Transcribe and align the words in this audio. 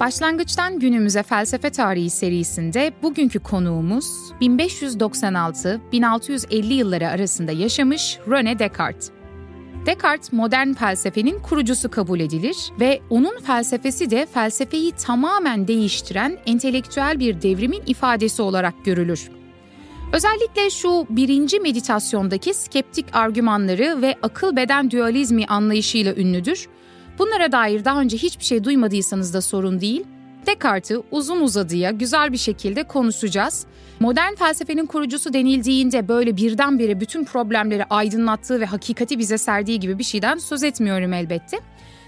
Başlangıçtan 0.00 0.78
günümüze 0.78 1.22
felsefe 1.22 1.70
tarihi 1.70 2.10
serisinde 2.10 2.92
bugünkü 3.02 3.38
konuğumuz 3.38 4.06
1596-1650 4.40 6.72
yılları 6.72 7.08
arasında 7.08 7.52
yaşamış 7.52 8.18
René 8.26 8.58
Descartes. 8.58 9.10
Descartes 9.86 10.32
modern 10.32 10.72
felsefenin 10.72 11.38
kurucusu 11.38 11.90
kabul 11.90 12.20
edilir 12.20 12.56
ve 12.80 13.00
onun 13.10 13.40
felsefesi 13.40 14.10
de 14.10 14.26
felsefeyi 14.26 14.92
tamamen 14.92 15.68
değiştiren 15.68 16.38
entelektüel 16.46 17.20
bir 17.20 17.42
devrimin 17.42 17.82
ifadesi 17.86 18.42
olarak 18.42 18.84
görülür. 18.84 19.30
Özellikle 20.12 20.70
şu 20.70 21.06
birinci 21.10 21.60
meditasyondaki 21.60 22.54
skeptik 22.54 23.06
argümanları 23.12 24.02
ve 24.02 24.14
akıl 24.22 24.56
beden 24.56 24.90
dualizmi 24.90 25.46
anlayışıyla 25.46 26.14
ünlüdür 26.14 26.68
Bunlara 27.20 27.52
dair 27.52 27.84
daha 27.84 28.00
önce 28.00 28.16
hiçbir 28.16 28.44
şey 28.44 28.64
duymadıysanız 28.64 29.34
da 29.34 29.40
sorun 29.40 29.80
değil. 29.80 30.04
Descartes'i 30.46 31.02
uzun 31.10 31.40
uzadıya 31.40 31.90
güzel 31.90 32.32
bir 32.32 32.36
şekilde 32.36 32.82
konuşacağız. 32.82 33.66
Modern 34.00 34.34
felsefenin 34.34 34.86
kurucusu 34.86 35.32
denildiğinde 35.32 36.08
böyle 36.08 36.36
birdenbire 36.36 37.00
bütün 37.00 37.24
problemleri 37.24 37.84
aydınlattığı 37.84 38.60
ve 38.60 38.66
hakikati 38.66 39.18
bize 39.18 39.38
serdiği 39.38 39.80
gibi 39.80 39.98
bir 39.98 40.04
şeyden 40.04 40.38
söz 40.38 40.62
etmiyorum 40.62 41.12
elbette. 41.12 41.60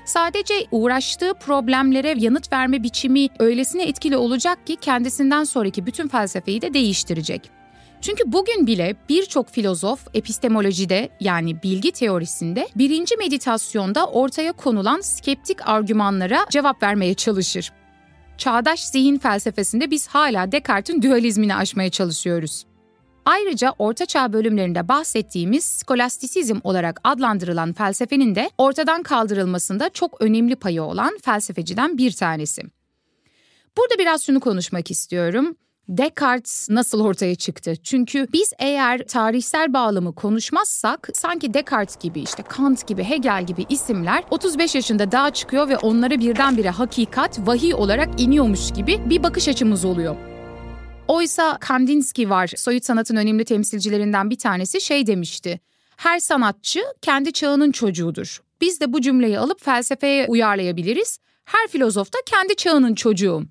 Sadece 0.05 0.55
uğraştığı 0.71 1.35
problemlere 1.35 2.15
yanıt 2.19 2.53
verme 2.53 2.83
biçimi 2.83 3.29
öylesine 3.39 3.89
etkili 3.89 4.17
olacak 4.17 4.67
ki 4.67 4.77
kendisinden 4.77 5.45
sonraki 5.45 5.87
bütün 5.87 6.09
felsefeyi 6.09 6.63
de 6.63 6.75
değiştirecek. 6.75 7.62
Çünkü 8.03 8.33
bugün 8.33 8.67
bile 8.67 8.97
birçok 9.09 9.51
filozof 9.51 10.07
epistemolojide 10.15 11.09
yani 11.21 11.63
bilgi 11.63 11.93
teorisinde 11.93 12.69
birinci 12.77 13.17
meditasyonda 13.17 14.07
ortaya 14.07 14.53
konulan 14.53 15.01
skeptik 15.01 15.69
argümanlara 15.69 16.47
cevap 16.51 16.83
vermeye 16.83 17.15
çalışır. 17.15 17.73
Çağdaş 18.39 18.85
zihin 18.85 19.19
felsefesinde 19.19 19.91
biz 19.91 20.09
hala 20.09 20.53
Descartes'in 20.53 21.03
dualizmini 21.03 21.55
aşmaya 21.55 21.91
çalışıyoruz. 21.91 22.67
Ayrıca 23.25 23.75
Orta 23.79 24.07
Çağ 24.07 24.33
bölümlerinde 24.33 24.89
bahsettiğimiz 24.89 25.65
skolastisizm 25.65 26.59
olarak 26.65 27.01
adlandırılan 27.05 27.73
felsefenin 27.73 28.35
de 28.35 28.51
ortadan 28.59 29.03
kaldırılmasında 29.03 29.91
çok 29.91 30.21
önemli 30.23 30.57
payı 30.57 30.83
olan 30.83 31.19
felsefeciden 31.25 31.99
bir 31.99 32.13
tanesi. 32.13 32.63
Burada 33.77 33.99
biraz 33.99 34.23
şunu 34.23 34.41
konuşmak 34.41 34.91
istiyorum. 34.91 35.57
Descartes 35.89 36.71
nasıl 36.71 37.01
ortaya 37.01 37.35
çıktı? 37.35 37.75
Çünkü 37.83 38.27
biz 38.33 38.53
eğer 38.59 39.07
tarihsel 39.07 39.73
bağlamı 39.73 40.15
konuşmazsak 40.15 41.09
sanki 41.15 41.55
Descartes 41.55 41.97
gibi 41.97 42.21
işte 42.21 42.43
Kant 42.43 42.87
gibi 42.87 43.05
Hegel 43.05 43.47
gibi 43.47 43.67
isimler 43.69 44.25
35 44.31 44.75
yaşında 44.75 45.13
daha 45.13 45.31
çıkıyor 45.31 45.69
ve 45.69 45.79
onlara 45.79 46.19
birdenbire 46.19 46.71
hakikat 46.71 47.47
vahiy 47.47 47.75
olarak 47.75 48.21
iniyormuş 48.21 48.73
gibi 48.73 49.01
bir 49.11 49.23
bakış 49.23 49.49
açımız 49.49 49.85
oluyor. 49.85 50.17
Oysa 51.09 51.59
Kandinsky 51.61 52.31
var, 52.31 52.53
soyut 52.57 52.85
sanatın 52.85 53.17
önemli 53.17 53.45
temsilcilerinden 53.45 54.31
bir 54.31 54.39
tanesi 54.39 54.81
şey 54.81 55.07
demişti. 55.07 55.61
Her 55.97 56.19
sanatçı 56.19 56.81
kendi 57.03 57.33
çağının 57.33 57.73
çocuğudur. 57.73 58.43
Biz 58.61 58.81
de 58.81 58.93
bu 58.93 59.01
cümleyi 59.01 59.39
alıp 59.39 59.65
felsefeye 59.65 60.27
uyarlayabiliriz. 60.27 61.19
Her 61.45 61.69
filozof 61.69 62.13
da 62.13 62.19
kendi 62.27 62.57
çağının 62.57 62.95
çocuğu. 62.95 63.43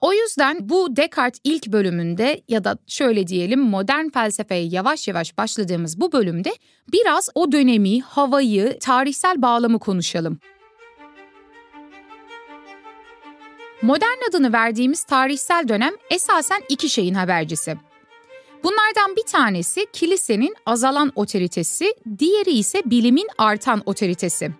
O 0.00 0.12
yüzden 0.12 0.68
bu 0.68 0.96
Descartes 0.96 1.40
ilk 1.44 1.66
bölümünde 1.66 2.42
ya 2.48 2.64
da 2.64 2.78
şöyle 2.86 3.26
diyelim 3.26 3.60
modern 3.60 4.08
felsefeye 4.08 4.66
yavaş 4.66 5.08
yavaş 5.08 5.38
başladığımız 5.38 6.00
bu 6.00 6.12
bölümde 6.12 6.50
biraz 6.92 7.28
o 7.34 7.52
dönemi, 7.52 8.00
havayı, 8.00 8.78
tarihsel 8.78 9.42
bağlamı 9.42 9.78
konuşalım. 9.78 10.38
Modern 13.82 14.28
adını 14.28 14.52
verdiğimiz 14.52 15.04
tarihsel 15.04 15.68
dönem 15.68 15.92
esasen 16.10 16.62
iki 16.68 16.88
şeyin 16.88 17.14
habercisi. 17.14 17.76
Bunlardan 18.64 19.16
bir 19.16 19.22
tanesi 19.22 19.86
kilisenin 19.92 20.54
azalan 20.66 21.12
otoritesi, 21.14 21.94
diğeri 22.18 22.50
ise 22.50 22.82
bilimin 22.84 23.28
artan 23.38 23.82
otoritesi. 23.86 24.50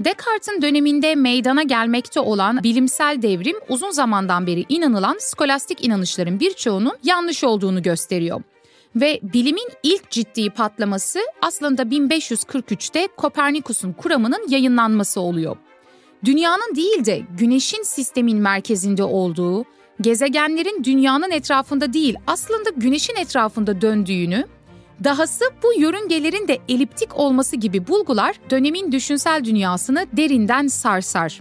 Descartes'in 0.00 0.62
döneminde 0.62 1.14
meydana 1.14 1.62
gelmekte 1.62 2.20
olan 2.20 2.62
bilimsel 2.62 3.22
devrim 3.22 3.56
uzun 3.68 3.90
zamandan 3.90 4.46
beri 4.46 4.64
inanılan 4.68 5.16
skolastik 5.20 5.84
inanışların 5.84 6.40
birçoğunun 6.40 6.96
yanlış 7.02 7.44
olduğunu 7.44 7.82
gösteriyor. 7.82 8.42
Ve 8.96 9.20
bilimin 9.22 9.68
ilk 9.82 10.10
ciddi 10.10 10.50
patlaması 10.50 11.18
aslında 11.42 11.82
1543'te 11.82 13.08
Kopernikus'un 13.16 13.92
kuramının 13.92 14.48
yayınlanması 14.48 15.20
oluyor. 15.20 15.56
Dünyanın 16.24 16.76
değil 16.76 17.04
de 17.04 17.22
güneşin 17.38 17.82
sistemin 17.82 18.38
merkezinde 18.38 19.04
olduğu, 19.04 19.64
gezegenlerin 20.00 20.84
dünyanın 20.84 21.30
etrafında 21.30 21.92
değil 21.92 22.16
aslında 22.26 22.70
güneşin 22.76 23.16
etrafında 23.16 23.80
döndüğünü 23.80 24.46
Dahası 25.04 25.44
bu 25.62 25.80
yörüngelerin 25.80 26.48
de 26.48 26.58
eliptik 26.68 27.16
olması 27.16 27.56
gibi 27.56 27.86
bulgular 27.86 28.36
dönemin 28.50 28.92
düşünsel 28.92 29.44
dünyasını 29.44 30.06
derinden 30.12 30.66
sarsar. 30.66 31.40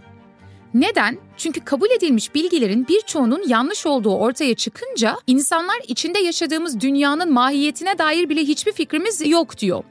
Neden? 0.73 1.17
Çünkü 1.37 1.59
kabul 1.59 1.89
edilmiş 1.89 2.35
bilgilerin 2.35 2.87
birçoğunun 2.87 3.43
yanlış 3.47 3.85
olduğu 3.85 4.15
ortaya 4.15 4.55
çıkınca 4.55 5.17
insanlar 5.27 5.77
içinde 5.87 6.19
yaşadığımız 6.19 6.79
dünyanın 6.79 7.33
mahiyetine 7.33 7.97
dair 7.97 8.29
bile 8.29 8.41
hiçbir 8.41 8.71
fikrimiz 8.71 9.27
yok 9.27 9.57
diyor. 9.57 9.83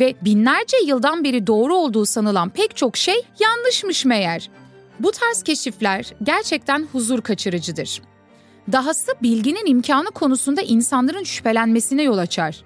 Ve 0.00 0.14
binlerce 0.22 0.76
yıldan 0.86 1.24
beri 1.24 1.46
doğru 1.46 1.76
olduğu 1.76 2.06
sanılan 2.06 2.50
pek 2.50 2.76
çok 2.76 2.96
şey 2.96 3.22
yanlışmış 3.40 4.04
meğer. 4.04 4.50
Bu 5.00 5.12
tarz 5.12 5.42
keşifler 5.42 6.06
gerçekten 6.22 6.88
huzur 6.92 7.20
kaçırıcıdır. 7.20 8.02
Dahası 8.72 9.12
bilginin 9.22 9.66
imkanı 9.66 10.10
konusunda 10.10 10.62
insanların 10.62 11.24
şüphelenmesine 11.24 12.02
yol 12.02 12.18
açar 12.18 12.64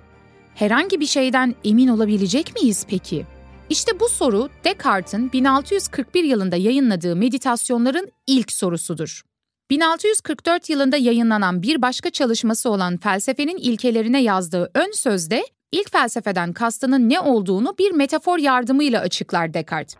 herhangi 0.55 1.01
bir 1.01 1.07
şeyden 1.07 1.55
emin 1.65 1.89
olabilecek 1.89 2.55
miyiz 2.55 2.87
peki? 2.89 3.27
İşte 3.71 4.01
bu 4.01 4.09
soru 4.09 4.49
Descartes'in 4.65 5.33
1641 5.33 6.25
yılında 6.25 6.57
yayınladığı 6.57 7.17
meditasyonların 7.17 8.13
ilk 8.27 8.53
sorusudur. 8.53 9.23
1644 9.71 10.71
yılında 10.71 10.97
yayınlanan 10.97 11.63
bir 11.63 11.83
başka 11.83 12.11
çalışması 12.11 12.71
olan 12.71 12.97
felsefenin 12.97 13.57
ilkelerine 13.57 14.23
yazdığı 14.23 14.71
ön 14.75 14.93
sözde 14.93 15.45
ilk 15.73 15.93
felsefeden 15.93 16.53
kastının 16.53 17.09
ne 17.09 17.21
olduğunu 17.21 17.75
bir 17.79 17.93
metafor 17.93 18.39
yardımıyla 18.39 19.01
açıklar 19.01 19.55
Descartes. 19.55 19.97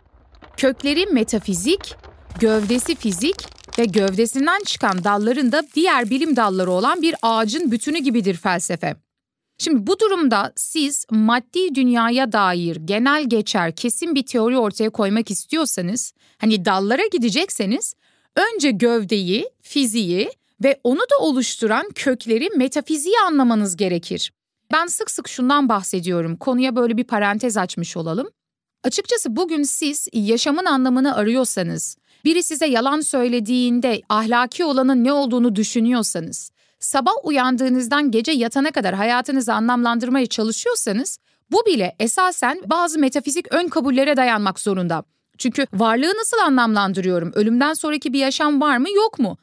Kökleri 0.57 1.05
metafizik, 1.05 1.95
gövdesi 2.39 2.95
fizik 2.95 3.35
ve 3.79 3.85
gövdesinden 3.85 4.63
çıkan 4.63 5.03
dalların 5.03 5.51
da 5.51 5.63
diğer 5.75 6.09
bilim 6.09 6.35
dalları 6.35 6.71
olan 6.71 7.01
bir 7.01 7.15
ağacın 7.21 7.71
bütünü 7.71 7.97
gibidir 7.97 8.35
felsefe. 8.35 8.95
Şimdi 9.57 9.87
bu 9.87 9.99
durumda 9.99 10.53
siz 10.55 11.05
maddi 11.11 11.75
dünyaya 11.75 12.31
dair 12.31 12.75
genel 12.75 13.29
geçer 13.29 13.75
kesin 13.75 14.15
bir 14.15 14.25
teori 14.25 14.57
ortaya 14.57 14.89
koymak 14.89 15.31
istiyorsanız, 15.31 16.13
hani 16.37 16.65
dallara 16.65 17.05
gidecekseniz 17.11 17.93
önce 18.35 18.71
gövdeyi, 18.71 19.49
fiziği 19.61 20.29
ve 20.63 20.79
onu 20.83 20.99
da 20.99 21.17
oluşturan 21.19 21.89
kökleri 21.95 22.49
metafiziği 22.55 23.15
anlamanız 23.27 23.77
gerekir. 23.77 24.31
Ben 24.71 24.85
sık 24.85 25.11
sık 25.11 25.27
şundan 25.27 25.69
bahsediyorum. 25.69 26.37
Konuya 26.37 26.75
böyle 26.75 26.97
bir 26.97 27.03
parantez 27.03 27.57
açmış 27.57 27.97
olalım. 27.97 28.29
Açıkçası 28.83 29.35
bugün 29.35 29.63
siz 29.63 30.07
yaşamın 30.13 30.65
anlamını 30.65 31.15
arıyorsanız, 31.15 31.97
biri 32.25 32.43
size 32.43 32.65
yalan 32.65 33.01
söylediğinde 33.01 34.01
ahlaki 34.09 34.65
olanın 34.65 35.03
ne 35.03 35.13
olduğunu 35.13 35.55
düşünüyorsanız, 35.55 36.51
sabah 36.83 37.13
uyandığınızdan 37.23 38.11
gece 38.11 38.31
yatana 38.31 38.71
kadar 38.71 38.95
hayatınızı 38.95 39.53
anlamlandırmaya 39.53 40.25
çalışıyorsanız, 40.25 41.17
bu 41.51 41.65
bile 41.65 41.95
esasen 41.99 42.61
bazı 42.65 42.99
metafizik 42.99 43.53
ön 43.53 43.67
kabullere 43.67 44.17
dayanmak 44.17 44.59
zorunda. 44.59 45.03
Çünkü 45.37 45.67
varlığı 45.73 46.13
nasıl 46.17 46.37
anlamlandırıyorum? 46.37 47.31
Ölümden 47.35 47.73
sonraki 47.73 48.13
bir 48.13 48.19
yaşam 48.19 48.61
var 48.61 48.77
mı 48.77 48.91
yok 48.95 49.19
mu? 49.19 49.37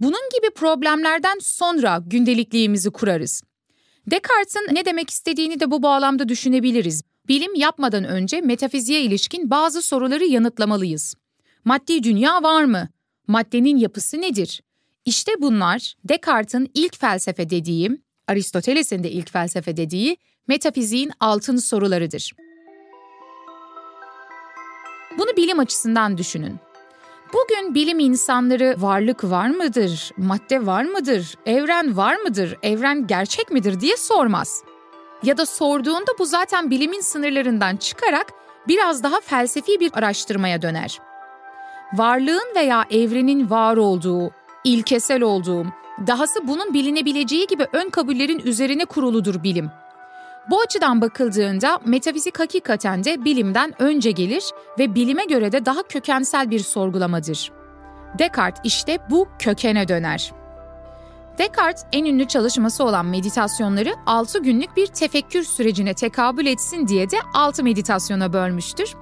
Bunun 0.00 0.30
gibi 0.34 0.50
problemlerden 0.54 1.38
sonra 1.40 2.02
gündelikliğimizi 2.06 2.90
kurarız. 2.90 3.42
Descartes'in 4.06 4.74
ne 4.74 4.84
demek 4.84 5.10
istediğini 5.10 5.60
de 5.60 5.70
bu 5.70 5.82
bağlamda 5.82 6.28
düşünebiliriz. 6.28 7.02
Bilim 7.28 7.54
yapmadan 7.54 8.04
önce 8.04 8.40
metafiziğe 8.40 9.00
ilişkin 9.00 9.50
bazı 9.50 9.82
soruları 9.82 10.24
yanıtlamalıyız. 10.24 11.14
Maddi 11.64 12.02
dünya 12.02 12.42
var 12.42 12.64
mı? 12.64 12.88
Maddenin 13.26 13.76
yapısı 13.76 14.20
nedir? 14.20 14.62
İşte 15.06 15.32
bunlar 15.40 15.94
Descartes'in 16.04 16.70
ilk 16.74 16.98
felsefe 17.00 17.50
dediğim, 17.50 18.02
Aristoteles'in 18.28 19.02
de 19.02 19.10
ilk 19.10 19.32
felsefe 19.32 19.76
dediği 19.76 20.16
metafiziğin 20.48 21.12
altın 21.20 21.56
sorularıdır. 21.56 22.32
Bunu 25.18 25.36
bilim 25.36 25.58
açısından 25.58 26.18
düşünün. 26.18 26.56
Bugün 27.32 27.74
bilim 27.74 27.98
insanları 27.98 28.74
varlık 28.78 29.24
var 29.24 29.48
mıdır, 29.48 30.10
madde 30.16 30.66
var 30.66 30.84
mıdır, 30.84 31.34
evren 31.46 31.96
var 31.96 32.16
mıdır, 32.16 32.58
evren 32.62 33.06
gerçek 33.06 33.50
midir 33.50 33.80
diye 33.80 33.96
sormaz. 33.96 34.62
Ya 35.22 35.36
da 35.36 35.46
sorduğunda 35.46 36.10
bu 36.18 36.26
zaten 36.26 36.70
bilimin 36.70 37.00
sınırlarından 37.00 37.76
çıkarak 37.76 38.32
biraz 38.68 39.02
daha 39.02 39.20
felsefi 39.20 39.80
bir 39.80 39.90
araştırmaya 39.94 40.62
döner. 40.62 41.00
Varlığın 41.92 42.54
veya 42.56 42.84
evrenin 42.90 43.50
var 43.50 43.76
olduğu, 43.76 44.32
ilkesel 44.66 45.22
olduğu, 45.22 45.66
dahası 46.06 46.48
bunun 46.48 46.74
bilinebileceği 46.74 47.46
gibi 47.46 47.66
ön 47.72 47.90
kabullerin 47.90 48.38
üzerine 48.38 48.84
kuruludur 48.84 49.42
bilim. 49.42 49.70
Bu 50.50 50.60
açıdan 50.60 51.00
bakıldığında 51.00 51.80
metafizik 51.84 52.40
hakikaten 52.40 53.04
de 53.04 53.24
bilimden 53.24 53.82
önce 53.82 54.10
gelir 54.10 54.44
ve 54.78 54.94
bilime 54.94 55.24
göre 55.24 55.52
de 55.52 55.66
daha 55.66 55.82
kökensel 55.82 56.50
bir 56.50 56.60
sorgulamadır. 56.60 57.52
Descartes 58.18 58.60
işte 58.64 58.98
bu 59.10 59.28
kökene 59.38 59.88
döner. 59.88 60.32
Descartes 61.38 61.84
en 61.92 62.04
ünlü 62.04 62.28
çalışması 62.28 62.84
olan 62.84 63.06
meditasyonları 63.06 63.94
6 64.06 64.38
günlük 64.38 64.76
bir 64.76 64.86
tefekkür 64.86 65.42
sürecine 65.44 65.94
tekabül 65.94 66.46
etsin 66.46 66.88
diye 66.88 67.10
de 67.10 67.16
6 67.34 67.64
meditasyona 67.64 68.32
bölmüştür. 68.32 68.94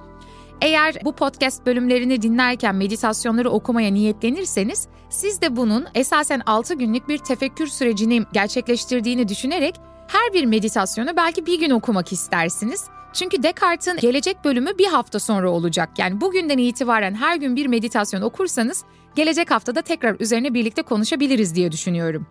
Eğer 0.65 0.95
bu 1.03 1.11
podcast 1.15 1.65
bölümlerini 1.65 2.21
dinlerken 2.21 2.75
meditasyonları 2.75 3.49
okumaya 3.49 3.91
niyetlenirseniz, 3.91 4.87
siz 5.09 5.41
de 5.41 5.55
bunun 5.55 5.85
esasen 5.95 6.41
6 6.45 6.73
günlük 6.73 7.07
bir 7.07 7.17
tefekkür 7.17 7.67
sürecini 7.67 8.23
gerçekleştirdiğini 8.33 9.27
düşünerek 9.27 9.75
her 10.07 10.33
bir 10.33 10.45
meditasyonu 10.45 11.17
belki 11.17 11.45
bir 11.45 11.59
gün 11.59 11.69
okumak 11.69 12.11
istersiniz. 12.11 12.83
Çünkü 13.13 13.43
Descartes'in 13.43 13.97
gelecek 13.97 14.45
bölümü 14.45 14.77
bir 14.77 14.87
hafta 14.87 15.19
sonra 15.19 15.49
olacak. 15.49 15.89
Yani 15.97 16.21
bugünden 16.21 16.57
itibaren 16.57 17.13
her 17.13 17.35
gün 17.35 17.55
bir 17.55 17.67
meditasyon 17.67 18.21
okursanız 18.21 18.83
gelecek 19.15 19.51
haftada 19.51 19.81
tekrar 19.81 20.15
üzerine 20.19 20.53
birlikte 20.53 20.81
konuşabiliriz 20.81 21.55
diye 21.55 21.71
düşünüyorum. 21.71 22.27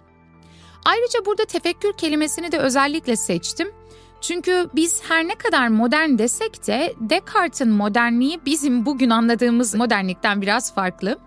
Ayrıca 0.84 1.26
burada 1.26 1.44
tefekkür 1.44 1.92
kelimesini 1.92 2.52
de 2.52 2.58
özellikle 2.58 3.16
seçtim. 3.16 3.69
Çünkü 4.26 4.71
biz 4.75 5.03
her 5.09 5.29
ne 5.29 5.35
kadar 5.35 5.69
modern 5.69 6.19
desek 6.19 6.67
de 6.67 6.94
Descartes'in 7.00 7.69
modernliği 7.69 8.41
bizim 8.47 8.87
bugün 8.87 9.11
anladığımız 9.11 9.75
modernlikten 9.75 10.43
biraz 10.43 10.75
farklı. 10.75 11.19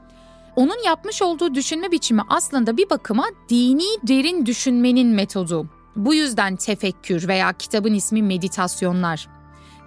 Onun 0.55 0.85
yapmış 0.85 1.21
olduğu 1.21 1.55
düşünme 1.55 1.91
biçimi 1.91 2.21
aslında 2.29 2.77
bir 2.77 2.89
bakıma 2.89 3.25
dini 3.49 4.07
derin 4.07 4.45
düşünmenin 4.45 5.07
metodu. 5.07 5.67
Bu 5.95 6.13
yüzden 6.13 6.55
tefekkür 6.55 7.27
veya 7.27 7.53
kitabın 7.53 7.93
ismi 7.93 8.23
meditasyonlar. 8.23 9.27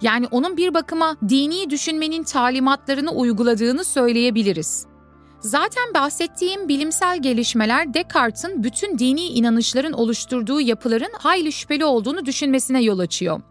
Yani 0.01 0.27
onun 0.31 0.57
bir 0.57 0.73
bakıma 0.73 1.15
dini 1.29 1.69
düşünmenin 1.69 2.23
talimatlarını 2.23 3.11
uyguladığını 3.11 3.83
söyleyebiliriz. 3.83 4.90
Zaten 5.41 5.93
bahsettiğim 5.93 6.67
bilimsel 6.67 7.21
gelişmeler 7.21 7.93
Descartes'in 7.93 8.63
bütün 8.63 8.99
dini 8.99 9.21
inanışların 9.21 9.93
oluşturduğu 9.93 10.61
yapıların 10.61 11.11
hayli 11.19 11.51
şüpheli 11.51 11.85
olduğunu 11.85 12.25
düşünmesine 12.25 12.83
yol 12.83 12.99
açıyor. 12.99 13.41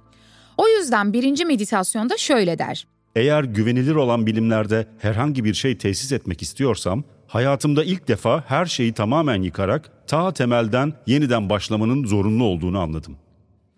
O 0.57 0.69
yüzden 0.69 1.13
birinci 1.13 1.45
meditasyonda 1.45 2.17
şöyle 2.17 2.59
der. 2.59 2.87
Eğer 3.17 3.45
güvenilir 3.45 3.95
olan 3.95 4.27
bilimlerde 4.27 4.87
herhangi 4.99 5.45
bir 5.45 5.55
şey 5.55 5.79
tesis 5.79 6.13
etmek 6.13 6.43
istiyorsam, 6.43 7.05
hayatımda 7.27 7.85
ilk 7.85 8.09
defa 8.09 8.45
her 8.47 8.67
şeyi 8.67 8.93
tamamen 8.93 9.43
yıkarak 9.43 9.91
ta 10.07 10.33
temelden 10.33 10.93
yeniden 11.07 11.51
başlamanın 11.51 12.07
zorunlu 12.07 12.45
olduğunu 12.45 12.79
anladım. 12.79 13.17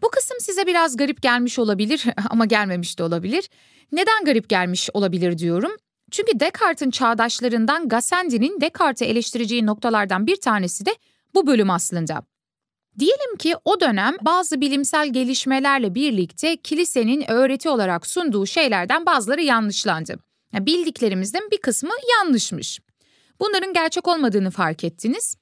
Bu 0.02 0.10
kısım 0.10 0.36
size 0.40 0.66
biraz 0.66 0.96
garip 0.96 1.22
gelmiş 1.22 1.58
olabilir 1.58 2.04
ama 2.30 2.44
gelmemiş 2.44 2.98
de 2.98 3.02
olabilir. 3.02 3.48
Neden 3.92 4.24
garip 4.24 4.48
gelmiş 4.48 4.90
olabilir 4.94 5.38
diyorum? 5.38 5.70
Çünkü 6.12 6.40
Descartes'in 6.40 6.90
çağdaşlarından 6.90 7.88
Gassendi'nin 7.88 8.60
Descartes'i 8.60 9.04
eleştireceği 9.04 9.66
noktalardan 9.66 10.26
bir 10.26 10.36
tanesi 10.36 10.86
de 10.86 10.96
bu 11.34 11.46
bölüm 11.46 11.70
aslında. 11.70 12.22
Diyelim 12.98 13.36
ki 13.36 13.54
o 13.64 13.80
dönem 13.80 14.16
bazı 14.22 14.60
bilimsel 14.60 15.12
gelişmelerle 15.12 15.94
birlikte 15.94 16.56
kilisenin 16.56 17.30
öğreti 17.30 17.68
olarak 17.68 18.06
sunduğu 18.06 18.46
şeylerden 18.46 19.06
bazıları 19.06 19.42
yanlışlandı. 19.42 20.18
Bildiklerimizden 20.54 21.50
bir 21.50 21.58
kısmı 21.58 21.90
yanlışmış. 22.18 22.80
Bunların 23.40 23.72
gerçek 23.72 24.08
olmadığını 24.08 24.50
fark 24.50 24.84
ettiniz. 24.84 25.36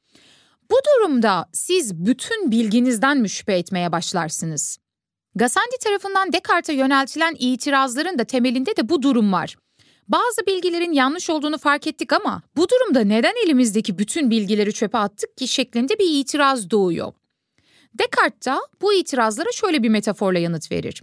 Bu 0.71 0.77
durumda 0.87 1.49
siz 1.53 1.95
bütün 1.95 2.51
bilginizden 2.51 3.19
mi 3.19 3.31
şüphe 3.31 3.53
etmeye 3.53 3.93
başlarsınız? 3.93 4.79
Gassendi 5.35 5.77
tarafından 5.81 6.33
Descartes'e 6.33 6.79
yöneltilen 6.79 7.37
itirazların 7.39 8.19
da 8.19 8.25
temelinde 8.25 8.77
de 8.77 8.89
bu 8.89 9.03
durum 9.03 9.33
var. 9.33 9.57
Bazı 10.08 10.47
bilgilerin 10.47 10.93
yanlış 10.93 11.31
olduğunu 11.31 11.58
fark 11.58 11.87
ettik 11.87 12.12
ama 12.12 12.43
bu 12.56 12.69
durumda 12.69 13.00
neden 13.00 13.35
elimizdeki 13.47 13.99
bütün 13.99 14.31
bilgileri 14.31 14.73
çöpe 14.73 14.99
attık 14.99 15.37
ki 15.37 15.49
şeklinde 15.49 15.99
bir 15.99 16.20
itiraz 16.20 16.70
doğuyor. 16.70 17.12
Descartes 17.95 18.47
da 18.47 18.61
bu 18.80 18.92
itirazlara 18.92 19.52
şöyle 19.52 19.83
bir 19.83 19.88
metaforla 19.88 20.38
yanıt 20.38 20.73
verir. 20.73 21.02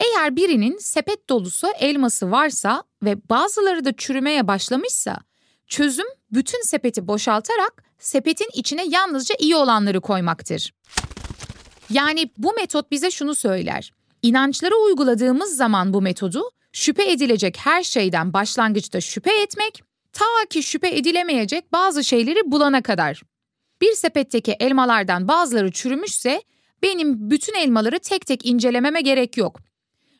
Eğer 0.00 0.36
birinin 0.36 0.78
sepet 0.78 1.28
dolusu 1.28 1.68
elması 1.78 2.30
varsa 2.30 2.84
ve 3.02 3.28
bazıları 3.30 3.84
da 3.84 3.92
çürümeye 3.96 4.46
başlamışsa, 4.46 5.18
çözüm 5.66 6.06
bütün 6.32 6.62
sepeti 6.62 7.06
boşaltarak 7.06 7.84
sepetin 7.98 8.48
içine 8.54 8.84
yalnızca 8.88 9.34
iyi 9.38 9.56
olanları 9.56 10.00
koymaktır. 10.00 10.72
Yani 11.90 12.30
bu 12.38 12.52
metot 12.52 12.90
bize 12.90 13.10
şunu 13.10 13.34
söyler. 13.34 13.92
İnançlara 14.22 14.74
uyguladığımız 14.74 15.56
zaman 15.56 15.94
bu 15.94 16.02
metodu 16.02 16.50
şüphe 16.72 17.10
edilecek 17.10 17.56
her 17.58 17.82
şeyden 17.82 18.32
başlangıçta 18.32 19.00
şüphe 19.00 19.42
etmek, 19.42 19.82
ta 20.12 20.24
ki 20.50 20.62
şüphe 20.62 20.96
edilemeyecek 20.96 21.72
bazı 21.72 22.04
şeyleri 22.04 22.50
bulana 22.52 22.82
kadar. 22.82 23.22
Bir 23.80 23.92
sepetteki 23.92 24.52
elmalardan 24.52 25.28
bazıları 25.28 25.72
çürümüşse 25.72 26.42
benim 26.82 27.30
bütün 27.30 27.54
elmaları 27.54 27.98
tek 27.98 28.26
tek 28.26 28.46
incelememe 28.46 29.00
gerek 29.00 29.36
yok. 29.36 29.60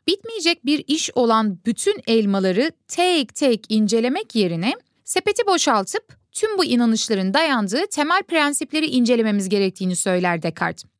Bitmeyecek 0.06 0.66
bir 0.66 0.84
iş 0.86 1.10
olan 1.14 1.58
bütün 1.66 2.00
elmaları 2.06 2.72
tek 2.88 3.34
tek 3.34 3.64
incelemek 3.68 4.34
yerine 4.34 4.74
sepeti 5.04 5.46
boşaltıp 5.46 6.16
tüm 6.32 6.58
bu 6.58 6.64
inanışların 6.64 7.34
dayandığı 7.34 7.86
temel 7.86 8.22
prensipleri 8.22 8.86
incelememiz 8.86 9.48
gerektiğini 9.48 9.96
söyler 9.96 10.42
Descartes. 10.42 10.91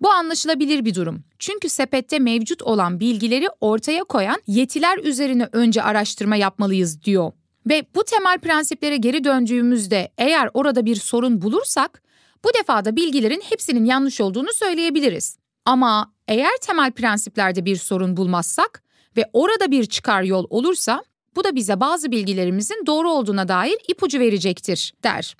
Bu 0.00 0.10
anlaşılabilir 0.10 0.84
bir 0.84 0.94
durum. 0.94 1.24
Çünkü 1.38 1.68
sepette 1.68 2.18
mevcut 2.18 2.62
olan 2.62 3.00
bilgileri 3.00 3.48
ortaya 3.60 4.04
koyan 4.04 4.42
yetiler 4.46 4.98
üzerine 4.98 5.48
önce 5.52 5.82
araştırma 5.82 6.36
yapmalıyız 6.36 7.02
diyor. 7.02 7.32
Ve 7.68 7.86
bu 7.94 8.04
temel 8.04 8.38
prensiplere 8.38 8.96
geri 8.96 9.24
döndüğümüzde 9.24 10.12
eğer 10.18 10.50
orada 10.54 10.84
bir 10.86 10.96
sorun 10.96 11.42
bulursak 11.42 12.02
bu 12.44 12.48
defa 12.60 12.84
da 12.84 12.96
bilgilerin 12.96 13.42
hepsinin 13.48 13.84
yanlış 13.84 14.20
olduğunu 14.20 14.52
söyleyebiliriz. 14.52 15.38
Ama 15.64 16.12
eğer 16.28 16.56
temel 16.60 16.92
prensiplerde 16.92 17.64
bir 17.64 17.76
sorun 17.76 18.16
bulmazsak 18.16 18.82
ve 19.16 19.30
orada 19.32 19.70
bir 19.70 19.86
çıkar 19.86 20.22
yol 20.22 20.46
olursa 20.50 21.04
bu 21.36 21.44
da 21.44 21.54
bize 21.54 21.80
bazı 21.80 22.10
bilgilerimizin 22.10 22.86
doğru 22.86 23.10
olduğuna 23.10 23.48
dair 23.48 23.76
ipucu 23.88 24.20
verecektir 24.20 24.94
der. 25.04 25.36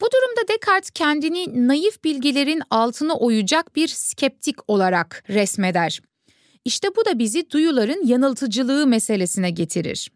Bu 0.00 0.06
durumda 0.12 0.48
Descartes 0.48 0.90
kendini 0.90 1.68
naif 1.68 2.04
bilgilerin 2.04 2.62
altına 2.70 3.14
oyacak 3.14 3.76
bir 3.76 3.88
skeptik 3.88 4.56
olarak 4.68 5.24
resmeder. 5.28 6.00
İşte 6.64 6.88
bu 6.96 7.04
da 7.04 7.18
bizi 7.18 7.50
duyuların 7.50 8.06
yanıltıcılığı 8.06 8.86
meselesine 8.86 9.50
getirir. 9.50 10.10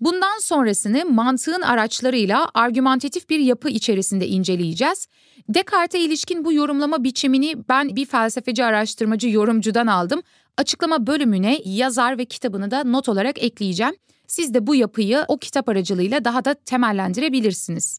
Bundan 0.00 0.38
sonrasını 0.38 1.04
mantığın 1.04 1.62
araçlarıyla 1.62 2.48
argümantatif 2.54 3.30
bir 3.30 3.38
yapı 3.38 3.68
içerisinde 3.68 4.26
inceleyeceğiz. 4.26 5.06
Descartes'e 5.48 6.04
ilişkin 6.04 6.44
bu 6.44 6.52
yorumlama 6.52 7.04
biçimini 7.04 7.68
ben 7.68 7.96
bir 7.96 8.06
felsefeci 8.06 8.64
araştırmacı 8.64 9.28
yorumcudan 9.28 9.86
aldım. 9.86 10.22
Açıklama 10.56 11.06
bölümüne 11.06 11.60
yazar 11.64 12.18
ve 12.18 12.24
kitabını 12.24 12.70
da 12.70 12.84
not 12.84 13.08
olarak 13.08 13.42
ekleyeceğim. 13.42 13.94
Siz 14.26 14.54
de 14.54 14.66
bu 14.66 14.74
yapıyı 14.74 15.24
o 15.28 15.38
kitap 15.38 15.68
aracılığıyla 15.68 16.24
daha 16.24 16.44
da 16.44 16.54
temellendirebilirsiniz. 16.54 17.98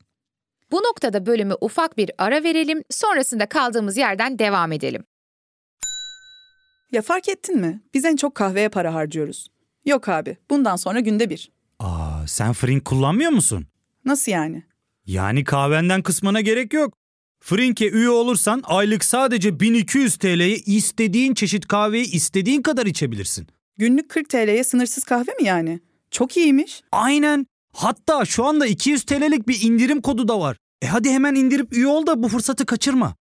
Bu 0.71 0.77
noktada 0.77 1.25
bölümü 1.25 1.53
ufak 1.61 1.97
bir 1.97 2.11
ara 2.17 2.43
verelim, 2.43 2.83
sonrasında 2.89 3.45
kaldığımız 3.45 3.97
yerden 3.97 4.39
devam 4.39 4.71
edelim. 4.71 5.03
Ya 6.91 7.01
fark 7.01 7.29
ettin 7.29 7.57
mi? 7.59 7.81
Biz 7.93 8.05
en 8.05 8.15
çok 8.15 8.35
kahveye 8.35 8.69
para 8.69 8.93
harcıyoruz. 8.93 9.47
Yok 9.85 10.09
abi, 10.09 10.37
bundan 10.49 10.75
sonra 10.75 10.99
günde 10.99 11.29
bir. 11.29 11.51
Aa, 11.79 12.27
sen 12.27 12.53
Frink 12.53 12.85
kullanmıyor 12.85 13.31
musun? 13.31 13.65
Nasıl 14.05 14.31
yani? 14.31 14.63
Yani 15.05 15.43
kahvenden 15.43 16.01
kısmına 16.01 16.41
gerek 16.41 16.73
yok. 16.73 16.93
Frink'e 17.39 17.89
üye 17.89 18.09
olursan 18.09 18.61
aylık 18.65 19.03
sadece 19.05 19.59
1200 19.59 20.17
TL'ye 20.17 20.55
istediğin 20.55 21.33
çeşit 21.33 21.67
kahveyi 21.67 22.11
istediğin 22.11 22.61
kadar 22.61 22.85
içebilirsin. 22.85 23.47
Günlük 23.77 24.09
40 24.09 24.29
TL'ye 24.29 24.63
sınırsız 24.63 25.03
kahve 25.03 25.31
mi 25.31 25.43
yani? 25.47 25.79
Çok 26.11 26.37
iyiymiş. 26.37 26.81
Aynen. 26.91 27.45
Hatta 27.73 28.25
şu 28.25 28.45
anda 28.45 28.65
200 28.65 29.03
TL'lik 29.03 29.47
bir 29.47 29.61
indirim 29.61 30.01
kodu 30.01 30.27
da 30.27 30.39
var. 30.39 30.57
E 30.81 30.87
hadi 30.87 31.09
hemen 31.09 31.35
indirip 31.35 31.73
üye 31.73 31.87
ol 31.87 32.07
da 32.07 32.23
bu 32.23 32.27
fırsatı 32.27 32.65
kaçırma. 32.65 33.15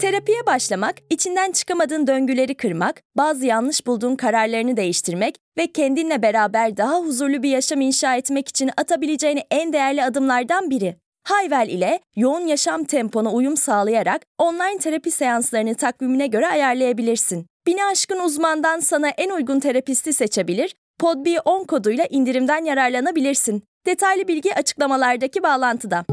Terapiye 0.00 0.46
başlamak, 0.46 0.94
içinden 1.10 1.52
çıkamadığın 1.52 2.06
döngüleri 2.06 2.54
kırmak, 2.54 3.02
bazı 3.16 3.46
yanlış 3.46 3.86
bulduğun 3.86 4.16
kararlarını 4.16 4.76
değiştirmek 4.76 5.36
ve 5.58 5.72
kendinle 5.72 6.22
beraber 6.22 6.76
daha 6.76 7.00
huzurlu 7.00 7.42
bir 7.42 7.50
yaşam 7.50 7.80
inşa 7.80 8.16
etmek 8.16 8.48
için 8.48 8.70
atabileceğin 8.76 9.40
en 9.50 9.72
değerli 9.72 10.04
adımlardan 10.04 10.70
biri. 10.70 10.96
Hayvel 11.24 11.68
ile 11.68 12.00
yoğun 12.16 12.46
yaşam 12.46 12.84
tempona 12.84 13.32
uyum 13.32 13.56
sağlayarak 13.56 14.22
online 14.38 14.78
terapi 14.78 15.10
seanslarını 15.10 15.74
takvimine 15.74 16.26
göre 16.26 16.46
ayarlayabilirsin. 16.46 17.46
Bini 17.66 17.84
aşkın 17.84 18.18
uzmandan 18.20 18.80
sana 18.80 19.08
en 19.08 19.30
uygun 19.30 19.60
terapisti 19.60 20.12
seçebilir, 20.12 20.74
podb10 21.00 21.66
koduyla 21.66 22.06
indirimden 22.10 22.64
yararlanabilirsin. 22.64 23.62
Detaylı 23.86 24.28
bilgi 24.28 24.54
açıklamalardaki 24.54 25.42
bağlantıda. 25.42 26.04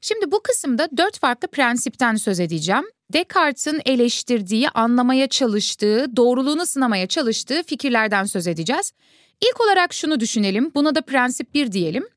Şimdi 0.00 0.32
bu 0.32 0.42
kısımda 0.42 0.88
dört 0.96 1.18
farklı 1.18 1.48
prensipten 1.48 2.14
söz 2.14 2.40
edeceğim. 2.40 2.84
Descartes'in 3.12 3.80
eleştirdiği, 3.84 4.68
anlamaya 4.68 5.28
çalıştığı, 5.28 6.16
doğruluğunu 6.16 6.66
sınamaya 6.66 7.06
çalıştığı 7.06 7.62
fikirlerden 7.62 8.24
söz 8.24 8.46
edeceğiz. 8.46 8.92
İlk 9.40 9.60
olarak 9.60 9.92
şunu 9.92 10.20
düşünelim, 10.20 10.72
buna 10.74 10.94
da 10.94 11.00
prensip 11.00 11.54
1 11.54 11.72
diyelim. 11.72 12.08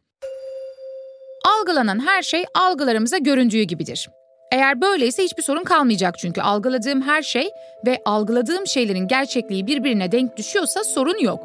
Algılanan 1.59 2.05
her 2.05 2.21
şey 2.21 2.45
algılarımıza 2.55 3.17
göründüğü 3.17 3.61
gibidir. 3.61 4.09
Eğer 4.53 4.81
böyleyse 4.81 5.23
hiçbir 5.23 5.43
sorun 5.43 5.63
kalmayacak 5.63 6.17
çünkü 6.17 6.41
algıladığım 6.41 7.01
her 7.01 7.21
şey 7.21 7.51
ve 7.85 8.01
algıladığım 8.05 8.67
şeylerin 8.67 9.07
gerçekliği 9.07 9.67
birbirine 9.67 10.11
denk 10.11 10.37
düşüyorsa 10.37 10.83
sorun 10.83 11.19
yok. 11.19 11.39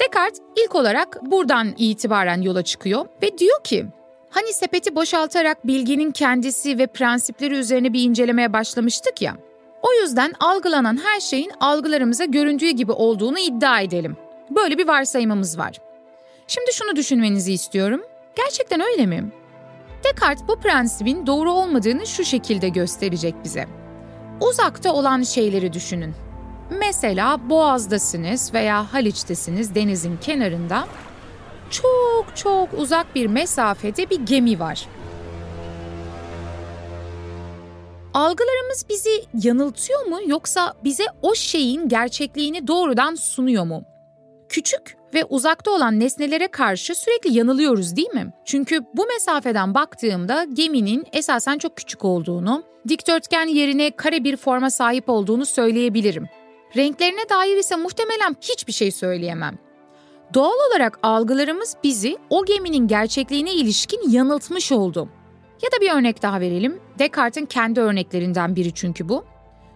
Descartes 0.00 0.40
ilk 0.56 0.74
olarak 0.74 1.22
buradan 1.22 1.74
itibaren 1.78 2.42
yola 2.42 2.62
çıkıyor 2.62 3.06
ve 3.22 3.38
diyor 3.38 3.64
ki 3.64 3.86
Hani 4.30 4.52
sepeti 4.52 4.94
boşaltarak 4.94 5.66
bilginin 5.66 6.10
kendisi 6.10 6.78
ve 6.78 6.86
prensipleri 6.86 7.54
üzerine 7.54 7.92
bir 7.92 8.02
incelemeye 8.02 8.52
başlamıştık 8.52 9.22
ya. 9.22 9.36
O 9.82 9.92
yüzden 9.92 10.32
algılanan 10.40 11.00
her 11.04 11.20
şeyin 11.20 11.52
algılarımıza 11.60 12.24
göründüğü 12.24 12.70
gibi 12.70 12.92
olduğunu 12.92 13.38
iddia 13.38 13.80
edelim. 13.80 14.16
Böyle 14.50 14.78
bir 14.78 14.88
varsayımımız 14.88 15.58
var. 15.58 15.76
Şimdi 16.46 16.72
şunu 16.72 16.96
düşünmenizi 16.96 17.52
istiyorum. 17.52 18.02
Gerçekten 18.36 18.80
öyle 18.80 19.06
mi? 19.06 19.39
Descartes 20.10 20.48
bu 20.48 20.56
prensibin 20.56 21.26
doğru 21.26 21.52
olmadığını 21.52 22.06
şu 22.06 22.24
şekilde 22.24 22.68
gösterecek 22.68 23.34
bize. 23.44 23.66
Uzakta 24.40 24.92
olan 24.92 25.22
şeyleri 25.22 25.72
düşünün. 25.72 26.14
Mesela 26.78 27.50
Boğaz'dasınız 27.50 28.54
veya 28.54 28.92
Haliç'tesiniz 28.92 29.74
denizin 29.74 30.16
kenarında 30.16 30.88
çok 31.70 32.26
çok 32.34 32.68
uzak 32.78 33.14
bir 33.14 33.26
mesafede 33.26 34.10
bir 34.10 34.20
gemi 34.20 34.60
var. 34.60 34.86
Algılarımız 38.14 38.86
bizi 38.88 39.24
yanıltıyor 39.42 40.06
mu 40.06 40.18
yoksa 40.26 40.74
bize 40.84 41.04
o 41.22 41.34
şeyin 41.34 41.88
gerçekliğini 41.88 42.66
doğrudan 42.66 43.14
sunuyor 43.14 43.64
mu? 43.64 43.84
Küçük 44.48 44.99
ve 45.14 45.24
uzakta 45.24 45.70
olan 45.70 46.00
nesnelere 46.00 46.48
karşı 46.48 46.94
sürekli 46.94 47.38
yanılıyoruz 47.38 47.96
değil 47.96 48.10
mi? 48.10 48.32
Çünkü 48.44 48.80
bu 48.94 49.06
mesafeden 49.06 49.74
baktığımda 49.74 50.44
geminin 50.44 51.06
esasen 51.12 51.58
çok 51.58 51.76
küçük 51.76 52.04
olduğunu, 52.04 52.62
dikdörtgen 52.88 53.46
yerine 53.46 53.90
kare 53.90 54.24
bir 54.24 54.36
forma 54.36 54.70
sahip 54.70 55.08
olduğunu 55.08 55.46
söyleyebilirim. 55.46 56.28
Renklerine 56.76 57.28
dair 57.30 57.56
ise 57.56 57.76
muhtemelen 57.76 58.36
hiçbir 58.40 58.72
şey 58.72 58.90
söyleyemem. 58.90 59.58
Doğal 60.34 60.70
olarak 60.70 60.98
algılarımız 61.02 61.76
bizi 61.84 62.16
o 62.30 62.44
geminin 62.44 62.88
gerçekliğine 62.88 63.52
ilişkin 63.52 64.10
yanıltmış 64.10 64.72
oldu. 64.72 65.08
Ya 65.62 65.72
da 65.72 65.80
bir 65.80 65.98
örnek 65.98 66.22
daha 66.22 66.40
verelim. 66.40 66.80
Descartes'in 66.98 67.46
kendi 67.46 67.80
örneklerinden 67.80 68.56
biri 68.56 68.74
çünkü 68.74 69.08
bu. 69.08 69.24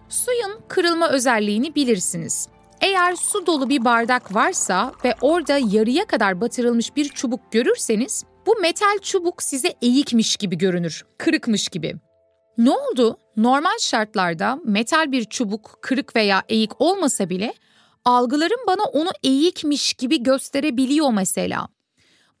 Suyun 0.09 0.59
kırılma 0.67 1.09
özelliğini 1.09 1.75
bilirsiniz. 1.75 2.47
Eğer 2.85 3.15
su 3.15 3.45
dolu 3.45 3.69
bir 3.69 3.85
bardak 3.85 4.35
varsa 4.35 4.91
ve 5.05 5.15
orada 5.21 5.57
yarıya 5.57 6.05
kadar 6.05 6.41
batırılmış 6.41 6.95
bir 6.95 7.09
çubuk 7.09 7.51
görürseniz 7.51 8.23
bu 8.45 8.55
metal 8.61 8.99
çubuk 9.01 9.43
size 9.43 9.73
eğikmiş 9.81 10.37
gibi 10.37 10.57
görünür, 10.57 11.05
kırıkmış 11.17 11.69
gibi. 11.69 11.95
Ne 12.57 12.71
oldu? 12.71 13.17
Normal 13.37 13.77
şartlarda 13.79 14.59
metal 14.65 15.11
bir 15.11 15.23
çubuk 15.23 15.77
kırık 15.81 16.15
veya 16.15 16.43
eğik 16.49 16.81
olmasa 16.81 17.29
bile 17.29 17.53
algılarım 18.05 18.59
bana 18.67 18.83
onu 18.83 19.09
eğikmiş 19.23 19.93
gibi 19.93 20.23
gösterebiliyor 20.23 21.13
mesela. 21.13 21.67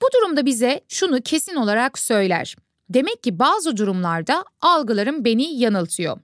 Bu 0.01 0.05
durumda 0.13 0.45
bize 0.45 0.81
şunu 0.87 1.21
kesin 1.21 1.55
olarak 1.55 1.99
söyler. 1.99 2.55
Demek 2.89 3.23
ki 3.23 3.39
bazı 3.39 3.77
durumlarda 3.77 4.45
algılarım 4.61 5.25
beni 5.25 5.59
yanıltıyor. 5.59 6.17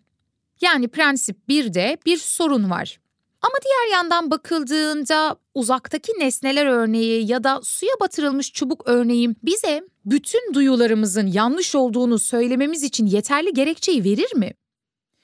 Yani 0.62 0.88
prensip 0.88 1.38
1'de 1.50 1.98
bir 2.06 2.18
sorun 2.18 2.70
var. 2.70 3.01
Ama 3.42 3.54
diğer 3.64 3.98
yandan 3.98 4.32
bakıldığında 4.32 5.36
uzaktaki 5.56 6.12
nesneler 6.20 6.66
örneği 6.66 7.32
ya 7.32 7.44
da 7.44 7.60
suya 7.64 7.94
batırılmış 8.02 8.54
çubuk 8.54 8.84
örneği 8.86 9.30
bize 9.44 9.84
bütün 10.06 10.54
duyularımızın 10.54 11.28
yanlış 11.28 11.76
olduğunu 11.76 12.20
söylememiz 12.20 12.84
için 12.84 13.06
yeterli 13.06 13.54
gerekçeyi 13.54 14.04
verir 14.04 14.36
mi? 14.36 14.54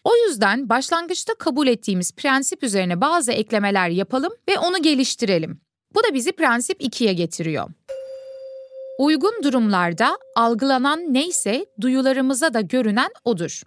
O 0.04 0.16
yüzden 0.16 0.70
başlangıçta 0.70 1.34
kabul 1.34 1.68
ettiğimiz 1.68 2.12
prensip 2.12 2.64
üzerine 2.64 3.02
bazı 3.02 3.32
eklemeler 3.32 3.90
yapalım 3.90 4.34
ve 4.50 4.60
onu 4.60 4.82
geliştirelim. 4.82 5.62
Bu 5.96 6.04
da 6.04 6.14
bizi 6.14 6.32
prensip 6.32 6.82
2'ye 6.82 7.14
getiriyor. 7.14 7.70
Uygun 9.00 9.44
durumlarda 9.44 10.18
algılanan 10.36 11.14
neyse 11.14 11.66
duyularımıza 11.82 12.54
da 12.54 12.62
görünen 12.62 13.10
odur. 13.26 13.62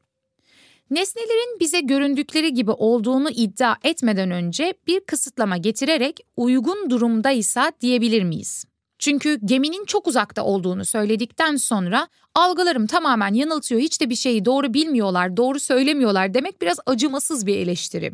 Nesnelerin 0.91 1.61
bize 1.61 1.81
göründükleri 1.81 2.55
gibi 2.55 2.71
olduğunu 2.71 3.31
iddia 3.31 3.77
etmeden 3.85 4.31
önce 4.31 4.75
bir 4.87 5.01
kısıtlama 5.01 5.57
getirerek 5.57 6.21
uygun 6.37 6.91
durumdaysa 6.91 7.73
diyebilir 7.81 8.23
miyiz? 8.23 8.65
Çünkü 8.99 9.39
geminin 9.45 9.85
çok 9.85 10.07
uzakta 10.07 10.45
olduğunu 10.45 10.85
söyledikten 10.85 11.57
sonra 11.57 12.09
algılarım 12.35 12.87
tamamen 12.87 13.35
yanıltıyor, 13.35 13.81
hiç 13.81 14.01
de 14.01 14.11
bir 14.11 14.15
şeyi 14.15 14.45
doğru 14.45 14.75
bilmiyorlar, 14.75 15.37
doğru 15.37 15.61
söylemiyorlar 15.61 16.35
demek 16.35 16.63
biraz 16.63 16.79
acımasız 16.87 17.47
bir 17.47 17.57
eleştiri. 17.57 18.13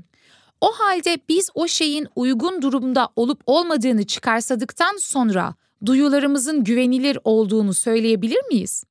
O 0.61 0.73
halde 0.73 1.19
biz 1.29 1.51
o 1.55 1.69
şeyin 1.69 2.07
uygun 2.17 2.63
durumda 2.63 3.09
olup 3.17 3.41
olmadığını 3.47 4.07
çıkarsadıktan 4.07 4.97
sonra 4.97 5.55
duyularımızın 5.87 6.65
güvenilir 6.65 7.19
olduğunu 7.25 7.75
söyleyebilir 7.75 8.45
miyiz? 8.51 8.85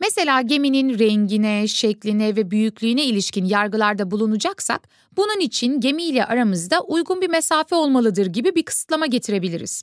Mesela 0.00 0.40
geminin 0.40 0.98
rengine, 0.98 1.68
şekline 1.68 2.36
ve 2.36 2.50
büyüklüğüne 2.50 3.04
ilişkin 3.04 3.44
yargılarda 3.44 4.10
bulunacaksak, 4.10 4.88
bunun 5.16 5.40
için 5.40 5.80
gemiyle 5.80 6.24
aramızda 6.26 6.80
uygun 6.80 7.20
bir 7.20 7.28
mesafe 7.28 7.74
olmalıdır 7.74 8.26
gibi 8.26 8.54
bir 8.54 8.62
kısıtlama 8.62 9.06
getirebiliriz. 9.06 9.82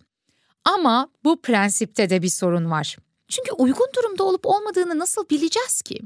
Ama 0.66 1.10
bu 1.24 1.42
prensipte 1.42 2.10
de 2.10 2.22
bir 2.22 2.30
sorun 2.30 2.72
var. 2.72 2.98
Çünkü 3.28 3.52
uygun 3.52 3.88
durumda 3.96 4.24
olup 4.24 4.46
olmadığını 4.46 5.00
nasıl 5.00 5.30
bileceğiz 5.30 5.82
ki? 5.82 6.00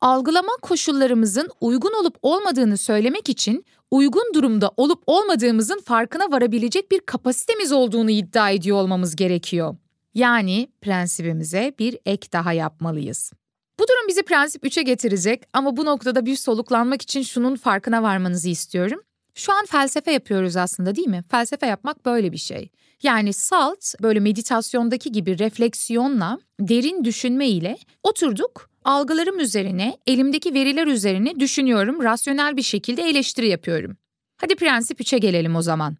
Algılama 0.00 0.52
koşullarımızın 0.62 1.48
uygun 1.60 1.92
olup 2.00 2.16
olmadığını 2.22 2.76
söylemek 2.76 3.28
için 3.28 3.64
uygun 3.90 4.34
durumda 4.34 4.70
olup 4.76 5.02
olmadığımızın 5.06 5.80
farkına 5.80 6.30
varabilecek 6.30 6.90
bir 6.90 7.00
kapasitemiz 7.00 7.72
olduğunu 7.72 8.10
iddia 8.10 8.50
ediyor 8.50 8.76
olmamız 8.76 9.16
gerekiyor. 9.16 9.76
Yani 10.14 10.68
prensibimize 10.80 11.74
bir 11.78 11.98
ek 12.06 12.28
daha 12.32 12.52
yapmalıyız. 12.52 13.32
Bu 13.78 13.82
durum 13.82 14.08
bizi 14.08 14.22
prensip 14.22 14.64
3'e 14.64 14.82
getirecek 14.82 15.42
ama 15.52 15.76
bu 15.76 15.84
noktada 15.84 16.26
bir 16.26 16.36
soluklanmak 16.36 17.02
için 17.02 17.22
şunun 17.22 17.56
farkına 17.56 18.02
varmanızı 18.02 18.48
istiyorum. 18.48 19.00
Şu 19.34 19.52
an 19.52 19.66
felsefe 19.66 20.12
yapıyoruz 20.12 20.56
aslında 20.56 20.96
değil 20.96 21.08
mi? 21.08 21.24
Felsefe 21.30 21.66
yapmak 21.66 22.06
böyle 22.06 22.32
bir 22.32 22.38
şey. 22.38 22.68
Yani 23.02 23.32
salt 23.32 23.94
böyle 24.02 24.20
meditasyondaki 24.20 25.12
gibi 25.12 25.38
refleksiyonla, 25.38 26.38
derin 26.60 27.04
düşünme 27.04 27.48
ile 27.48 27.78
oturduk, 28.02 28.70
algılarım 28.84 29.40
üzerine, 29.40 29.96
elimdeki 30.06 30.54
veriler 30.54 30.86
üzerine 30.86 31.40
düşünüyorum, 31.40 32.02
rasyonel 32.02 32.56
bir 32.56 32.62
şekilde 32.62 33.02
eleştiri 33.02 33.48
yapıyorum. 33.48 33.96
Hadi 34.36 34.54
prensip 34.54 35.00
3'e 35.00 35.18
gelelim 35.18 35.56
o 35.56 35.62
zaman. 35.62 35.96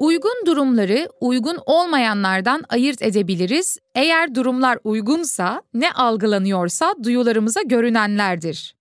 Uygun 0.00 0.46
durumları 0.46 1.08
uygun 1.20 1.58
olmayanlardan 1.66 2.64
ayırt 2.68 3.02
edebiliriz. 3.02 3.78
Eğer 3.94 4.34
durumlar 4.34 4.78
uygunsa, 4.84 5.62
ne 5.74 5.92
algılanıyorsa 5.92 6.94
duyularımıza 7.02 7.62
görünenlerdir. 7.62 8.76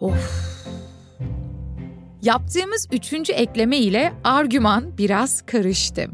Of. 0.00 0.14
Yaptığımız 2.22 2.88
üçüncü 2.92 3.32
ekleme 3.32 3.76
ile 3.78 4.12
argüman 4.24 4.98
biraz 4.98 5.42
karıştı. 5.46 6.06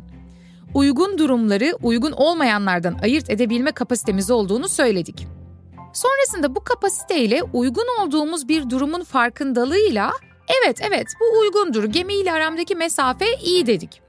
Uygun 0.74 1.18
durumları 1.18 1.72
uygun 1.82 2.12
olmayanlardan 2.12 2.98
ayırt 3.02 3.30
edebilme 3.30 3.72
kapasitemiz 3.72 4.30
olduğunu 4.30 4.68
söyledik. 4.68 5.26
Sonrasında 5.94 6.54
bu 6.54 6.64
kapasiteyle 6.64 7.42
uygun 7.42 7.86
olduğumuz 8.00 8.48
bir 8.48 8.70
durumun 8.70 9.04
farkındalığıyla 9.04 10.10
evet 10.60 10.78
evet 10.82 11.06
bu 11.20 11.38
uygundur 11.38 11.84
gemiyle 11.84 12.32
aramdaki 12.32 12.74
mesafe 12.74 13.26
iyi 13.44 13.66
dedik. 13.66 14.05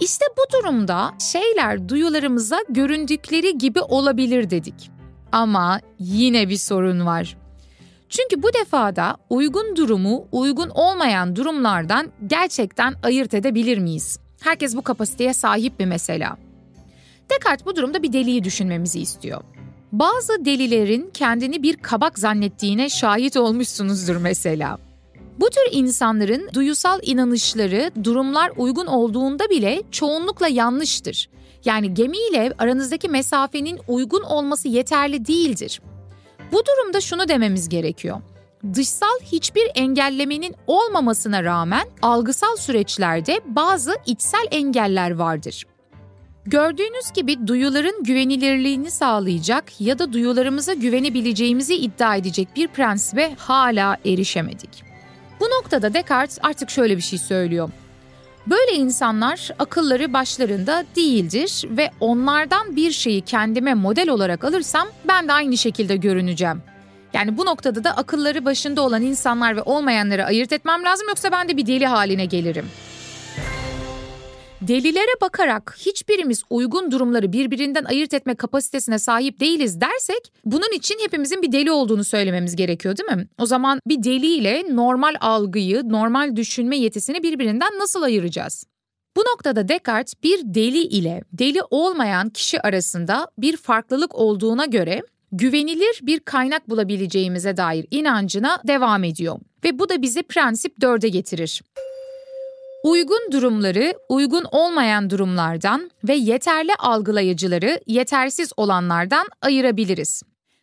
İşte 0.00 0.24
bu 0.38 0.58
durumda 0.58 1.10
şeyler 1.32 1.88
duyularımıza 1.88 2.58
göründükleri 2.68 3.58
gibi 3.58 3.80
olabilir 3.80 4.50
dedik. 4.50 4.90
Ama 5.32 5.80
yine 5.98 6.48
bir 6.48 6.56
sorun 6.56 7.06
var. 7.06 7.36
Çünkü 8.08 8.42
bu 8.42 8.48
defada 8.52 9.16
uygun 9.30 9.76
durumu 9.76 10.28
uygun 10.32 10.68
olmayan 10.68 11.36
durumlardan 11.36 12.08
gerçekten 12.26 12.94
ayırt 13.02 13.34
edebilir 13.34 13.78
miyiz? 13.78 14.18
Herkes 14.40 14.76
bu 14.76 14.82
kapasiteye 14.82 15.34
sahip 15.34 15.80
mi 15.80 15.86
mesela? 15.86 16.36
Descartes 17.30 17.66
bu 17.66 17.76
durumda 17.76 18.02
bir 18.02 18.12
deliği 18.12 18.44
düşünmemizi 18.44 19.00
istiyor. 19.00 19.40
Bazı 19.92 20.44
delilerin 20.44 21.10
kendini 21.14 21.62
bir 21.62 21.76
kabak 21.76 22.18
zannettiğine 22.18 22.88
şahit 22.88 23.36
olmuşsunuzdur 23.36 24.16
mesela. 24.16 24.78
Bu 25.40 25.50
tür 25.50 25.68
insanların 25.72 26.50
duyusal 26.54 27.00
inanışları 27.02 27.90
durumlar 28.04 28.52
uygun 28.56 28.86
olduğunda 28.86 29.50
bile 29.50 29.82
çoğunlukla 29.90 30.48
yanlıştır. 30.48 31.28
Yani 31.64 31.94
gemiyle 31.94 32.52
aranızdaki 32.58 33.08
mesafenin 33.08 33.78
uygun 33.88 34.22
olması 34.22 34.68
yeterli 34.68 35.26
değildir. 35.26 35.80
Bu 36.52 36.62
durumda 36.66 37.00
şunu 37.00 37.28
dememiz 37.28 37.68
gerekiyor. 37.68 38.20
Dışsal 38.74 39.20
hiçbir 39.22 39.70
engellemenin 39.74 40.54
olmamasına 40.66 41.44
rağmen 41.44 41.88
algısal 42.02 42.56
süreçlerde 42.56 43.40
bazı 43.46 43.96
içsel 44.06 44.46
engeller 44.50 45.10
vardır. 45.10 45.64
Gördüğünüz 46.44 47.12
gibi 47.14 47.46
duyuların 47.46 48.04
güvenilirliğini 48.04 48.90
sağlayacak 48.90 49.80
ya 49.80 49.98
da 49.98 50.12
duyularımıza 50.12 50.72
güvenebileceğimizi 50.72 51.76
iddia 51.76 52.16
edecek 52.16 52.48
bir 52.56 52.68
prensibe 52.68 53.34
hala 53.38 53.96
erişemedik. 54.04 54.89
Bu 55.40 55.44
noktada 55.44 55.94
Descartes 55.94 56.38
artık 56.42 56.70
şöyle 56.70 56.96
bir 56.96 57.02
şey 57.02 57.18
söylüyor. 57.18 57.70
Böyle 58.46 58.72
insanlar 58.72 59.50
akılları 59.58 60.12
başlarında 60.12 60.84
değildir 60.96 61.64
ve 61.70 61.90
onlardan 62.00 62.76
bir 62.76 62.90
şeyi 62.90 63.20
kendime 63.20 63.74
model 63.74 64.08
olarak 64.08 64.44
alırsam 64.44 64.88
ben 65.08 65.28
de 65.28 65.32
aynı 65.32 65.56
şekilde 65.56 65.96
görüneceğim. 65.96 66.62
Yani 67.12 67.36
bu 67.36 67.46
noktada 67.46 67.84
da 67.84 67.96
akılları 67.96 68.44
başında 68.44 68.82
olan 68.82 69.02
insanlar 69.02 69.56
ve 69.56 69.62
olmayanları 69.62 70.24
ayırt 70.24 70.52
etmem 70.52 70.84
lazım 70.84 71.08
yoksa 71.08 71.32
ben 71.32 71.48
de 71.48 71.56
bir 71.56 71.66
deli 71.66 71.86
haline 71.86 72.24
gelirim. 72.24 72.66
Delilere 74.60 75.20
bakarak 75.20 75.76
hiçbirimiz 75.78 76.42
uygun 76.50 76.90
durumları 76.90 77.32
birbirinden 77.32 77.84
ayırt 77.84 78.14
etme 78.14 78.34
kapasitesine 78.34 78.98
sahip 78.98 79.40
değiliz 79.40 79.80
dersek 79.80 80.32
bunun 80.44 80.72
için 80.76 80.98
hepimizin 81.02 81.42
bir 81.42 81.52
deli 81.52 81.70
olduğunu 81.72 82.04
söylememiz 82.04 82.56
gerekiyor 82.56 82.96
değil 82.96 83.18
mi? 83.18 83.28
O 83.38 83.46
zaman 83.46 83.80
bir 83.86 84.02
deli 84.02 84.26
ile 84.26 84.64
normal 84.70 85.14
algıyı, 85.20 85.82
normal 85.88 86.36
düşünme 86.36 86.76
yetisini 86.76 87.22
birbirinden 87.22 87.78
nasıl 87.78 88.02
ayıracağız? 88.02 88.66
Bu 89.16 89.20
noktada 89.20 89.68
Descartes 89.68 90.14
bir 90.22 90.40
deli 90.44 90.82
ile 90.82 91.22
deli 91.32 91.60
olmayan 91.70 92.30
kişi 92.30 92.60
arasında 92.60 93.28
bir 93.38 93.56
farklılık 93.56 94.14
olduğuna 94.14 94.66
göre 94.66 95.02
güvenilir 95.32 96.00
bir 96.02 96.20
kaynak 96.20 96.68
bulabileceğimize 96.68 97.56
dair 97.56 97.86
inancına 97.90 98.58
devam 98.66 99.04
ediyor. 99.04 99.38
Ve 99.64 99.78
bu 99.78 99.88
da 99.88 100.02
bizi 100.02 100.22
prensip 100.22 100.78
4'e 100.78 101.08
getirir. 101.08 101.62
Uygun 102.82 103.32
durumları 103.32 103.94
uygun 104.08 104.44
olmayan 104.50 105.10
durumlardan 105.10 105.90
ve 106.04 106.14
yeterli 106.14 106.74
algılayıcıları 106.74 107.80
yetersiz 107.86 108.52
olanlardan 108.56 109.28
ayırabiliriz. 109.42 110.22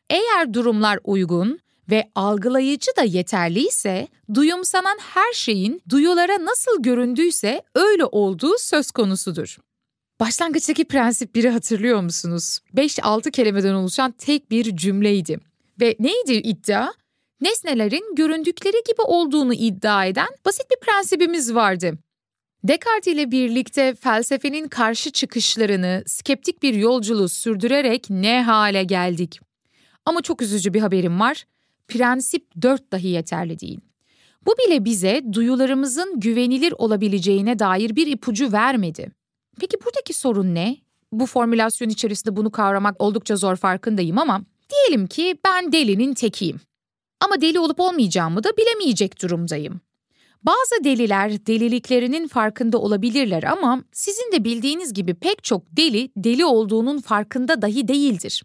Eğer 0.09 0.53
durumlar 0.53 0.99
uygun 1.03 1.59
ve 1.89 2.09
algılayıcı 2.15 2.91
da 2.97 3.03
yeterliyse, 3.03 4.07
duyumsanan 4.33 4.97
her 5.01 5.33
şeyin 5.33 5.81
duyulara 5.89 6.45
nasıl 6.45 6.83
göründüyse 6.83 7.61
öyle 7.75 8.05
olduğu 8.05 8.57
söz 8.57 8.91
konusudur. 8.91 9.57
Başlangıçtaki 10.19 10.85
prensip 10.85 11.35
biri 11.35 11.49
hatırlıyor 11.49 12.01
musunuz? 12.01 12.59
5-6 12.75 13.31
kelimeden 13.31 13.73
oluşan 13.73 14.11
tek 14.11 14.51
bir 14.51 14.77
cümleydi. 14.77 15.39
Ve 15.81 15.95
neydi 15.99 16.33
iddia? 16.33 16.93
Nesnelerin 17.41 18.15
göründükleri 18.15 18.83
gibi 18.87 19.01
olduğunu 19.01 19.53
iddia 19.53 20.05
eden 20.05 20.27
basit 20.45 20.71
bir 20.71 20.79
prensibimiz 20.79 21.55
vardı. 21.55 21.97
Descartes 22.63 23.13
ile 23.13 23.31
birlikte 23.31 23.95
felsefenin 23.95 24.67
karşı 24.67 25.11
çıkışlarını 25.11 26.03
skeptik 26.05 26.63
bir 26.63 26.73
yolculuğu 26.73 27.29
sürdürerek 27.29 28.09
ne 28.09 28.43
hale 28.43 28.83
geldik. 28.83 29.39
Ama 30.05 30.21
çok 30.21 30.41
üzücü 30.41 30.73
bir 30.73 30.81
haberim 30.81 31.19
var. 31.19 31.45
Prensip 31.87 32.61
4 32.61 32.91
dahi 32.91 33.07
yeterli 33.07 33.59
değil. 33.59 33.79
Bu 34.45 34.55
bile 34.57 34.85
bize 34.85 35.21
duyularımızın 35.33 36.19
güvenilir 36.19 36.73
olabileceğine 36.77 37.59
dair 37.59 37.95
bir 37.95 38.07
ipucu 38.07 38.51
vermedi. 38.51 39.11
Peki 39.59 39.77
buradaki 39.85 40.13
sorun 40.13 40.55
ne? 40.55 40.77
Bu 41.11 41.25
formülasyon 41.25 41.89
içerisinde 41.89 42.35
bunu 42.35 42.51
kavramak 42.51 43.01
oldukça 43.01 43.35
zor 43.35 43.55
farkındayım 43.55 44.17
ama 44.17 44.41
diyelim 44.69 45.07
ki 45.07 45.37
ben 45.45 45.71
delinin 45.71 46.13
tekiyim. 46.13 46.59
Ama 47.21 47.41
deli 47.41 47.59
olup 47.59 47.79
olmayacağımı 47.79 48.43
da 48.43 48.57
bilemeyecek 48.57 49.21
durumdayım. 49.21 49.81
Bazı 50.43 50.83
deliler 50.83 51.45
deliliklerinin 51.45 52.27
farkında 52.27 52.77
olabilirler 52.77 53.43
ama 53.43 53.83
sizin 53.93 54.31
de 54.31 54.43
bildiğiniz 54.43 54.93
gibi 54.93 55.13
pek 55.13 55.43
çok 55.43 55.63
deli 55.71 56.11
deli 56.17 56.45
olduğunun 56.45 56.99
farkında 56.99 57.61
dahi 57.61 57.87
değildir. 57.87 58.43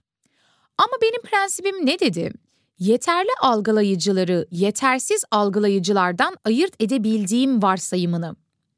Ama 0.79 0.93
benim 1.03 1.23
prensibim 1.23 1.87
ne 1.87 2.01
dedi? 2.01 2.33
Yeterli 2.79 3.31
algılayıcıları 3.41 4.47
yetersiz 4.51 5.25
algılayıcılardan 5.31 6.37
ayırt 6.45 6.83
edebildiğim 6.83 7.63
varsayımını. 7.63 8.37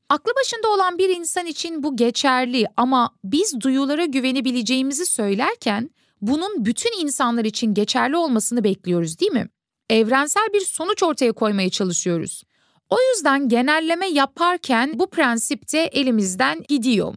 Aklı 0.09 0.33
başında 0.41 0.69
olan 0.69 0.99
bir 0.99 1.09
insan 1.09 1.47
için 1.47 1.83
bu 1.83 1.97
geçerli 1.97 2.67
ama 2.77 3.11
biz 3.25 3.61
duyulara 3.61 4.05
güvenebileceğimizi 4.05 5.07
söylerken 5.07 5.91
bunun 6.21 6.65
bütün 6.65 7.01
insanlar 7.01 7.45
için 7.45 7.75
geçerli 7.75 8.17
olmasını 8.17 8.65
bekliyoruz 8.65 9.19
değil 9.19 9.33
mi? 9.33 9.49
Evrensel 9.91 10.49
bir 10.55 10.61
sonuç 10.61 11.03
ortaya 11.03 11.33
koymaya 11.33 11.71
çalışıyoruz. 11.71 12.43
O 12.91 12.97
yüzden 13.11 13.49
genelleme 13.49 14.09
yaparken 14.09 14.99
bu 14.99 15.07
prensip 15.07 15.73
de 15.73 15.85
elimizden 15.85 16.63
gidiyor. 16.69 17.15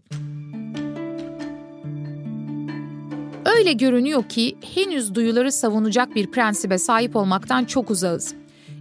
Öyle 3.45 3.73
görünüyor 3.73 4.23
ki 4.29 4.57
henüz 4.75 5.15
duyuları 5.15 5.51
savunacak 5.51 6.15
bir 6.15 6.31
prensibe 6.31 6.77
sahip 6.77 7.15
olmaktan 7.15 7.65
çok 7.65 7.91
uzağız. 7.91 8.33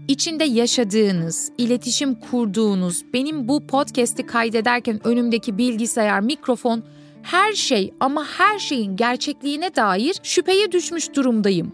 İçinde 0.08 0.44
yaşadığınız, 0.44 1.52
iletişim 1.58 2.14
kurduğunuz, 2.14 3.12
benim 3.12 3.48
bu 3.48 3.66
podcast'i 3.66 4.26
kaydederken 4.26 5.06
önümdeki 5.06 5.58
bilgisayar, 5.58 6.20
mikrofon, 6.20 6.84
her 7.22 7.52
şey 7.52 7.94
ama 8.00 8.24
her 8.24 8.58
şeyin 8.58 8.96
gerçekliğine 8.96 9.76
dair 9.76 10.20
şüpheye 10.22 10.72
düşmüş 10.72 11.14
durumdayım. 11.14 11.72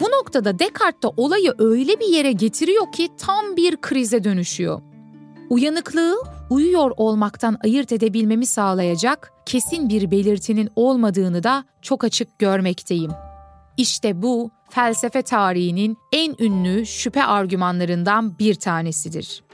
Bu 0.00 0.04
noktada 0.04 0.58
Descartes 0.58 1.02
de 1.02 1.14
olayı 1.16 1.54
öyle 1.58 2.00
bir 2.00 2.06
yere 2.06 2.32
getiriyor 2.32 2.92
ki 2.92 3.08
tam 3.18 3.56
bir 3.56 3.76
krize 3.76 4.24
dönüşüyor. 4.24 4.80
Uyanıklığı 5.50 6.16
uyuyor 6.50 6.90
olmaktan 6.96 7.58
ayırt 7.64 7.92
edebilmemi 7.92 8.46
sağlayacak 8.46 9.32
kesin 9.46 9.88
bir 9.88 10.10
belirtinin 10.10 10.70
olmadığını 10.76 11.42
da 11.42 11.64
çok 11.82 12.04
açık 12.04 12.38
görmekteyim. 12.38 13.10
İşte 13.76 14.22
bu 14.22 14.50
felsefe 14.70 15.22
tarihinin 15.22 15.96
en 16.12 16.34
ünlü 16.38 16.86
şüphe 16.86 17.24
argümanlarından 17.24 18.38
bir 18.38 18.54
tanesidir. 18.54 19.44